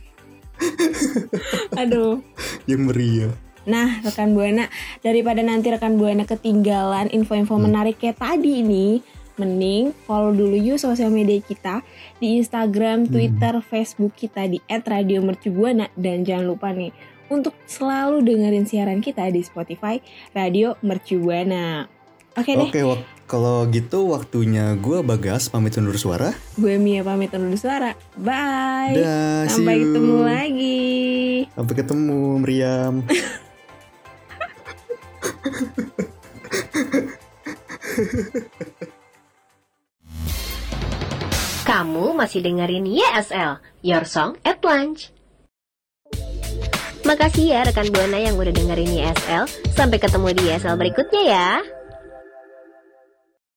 Aduh 1.74 2.20
Yang 2.64 2.80
meriam. 2.82 3.30
Nah, 3.60 4.00
rekan 4.00 4.32
Buana, 4.32 4.72
daripada 4.98 5.44
nanti 5.44 5.68
rekan 5.68 6.00
Buana 6.00 6.24
ketinggalan 6.24 7.12
info-info 7.12 7.54
Hmm. 7.54 7.68
menarik 7.68 8.00
kayak 8.00 8.16
tadi 8.16 8.64
ini, 8.64 9.04
mending 9.36 9.92
follow 10.04 10.32
dulu 10.32 10.52
yuk 10.52 10.76
sosial 10.76 11.08
media 11.08 11.36
kita 11.38 11.84
di 12.16 12.40
Instagram, 12.40 13.04
Twitter, 13.06 13.60
Facebook 13.62 14.12
kita 14.14 14.44
di 14.44 14.60
@radiomercubuana 14.66 15.92
dan 15.94 16.24
jangan 16.24 16.44
lupa 16.46 16.72
nih 16.72 16.92
untuk 17.28 17.52
selalu 17.64 18.20
dengerin 18.20 18.64
siaran 18.64 19.00
kita 19.00 19.28
di 19.28 19.40
Spotify 19.40 20.00
Radio 20.30 20.76
Mercubuana. 20.80 21.84
Oke 22.32 22.52
deh, 22.54 22.68
Oke, 22.68 22.80
wak- 22.82 23.04
kalau 23.30 23.62
gitu 23.70 24.10
waktunya 24.10 24.74
gue 24.74 25.06
Bagas 25.06 25.46
pamit 25.46 25.78
undur 25.78 25.94
suara. 25.94 26.34
gue 26.58 26.74
Mia 26.82 27.06
pamit 27.06 27.30
undur 27.30 27.54
suara. 27.54 27.94
Bye. 28.18 28.98
See 29.46 29.54
Sampai 29.54 29.78
you. 29.78 29.86
ketemu 29.86 30.16
lagi. 30.26 31.46
Sampai 31.54 31.74
ketemu, 31.78 32.42
Meriam. 32.42 32.94
Kamu 41.70 42.18
masih 42.18 42.42
dengerin 42.42 42.82
YSL, 42.82 43.62
Your 43.86 44.02
Song 44.10 44.34
at 44.42 44.58
Lunch. 44.66 45.14
Makasih 47.06 47.54
ya 47.54 47.62
rekan 47.62 47.94
Buana 47.94 48.18
yang 48.18 48.34
udah 48.34 48.50
dengerin 48.50 48.90
YSL. 48.90 49.46
Sampai 49.78 50.02
ketemu 50.02 50.34
di 50.34 50.50
YSL 50.50 50.74
berikutnya 50.74 51.22
ya. 51.30 51.79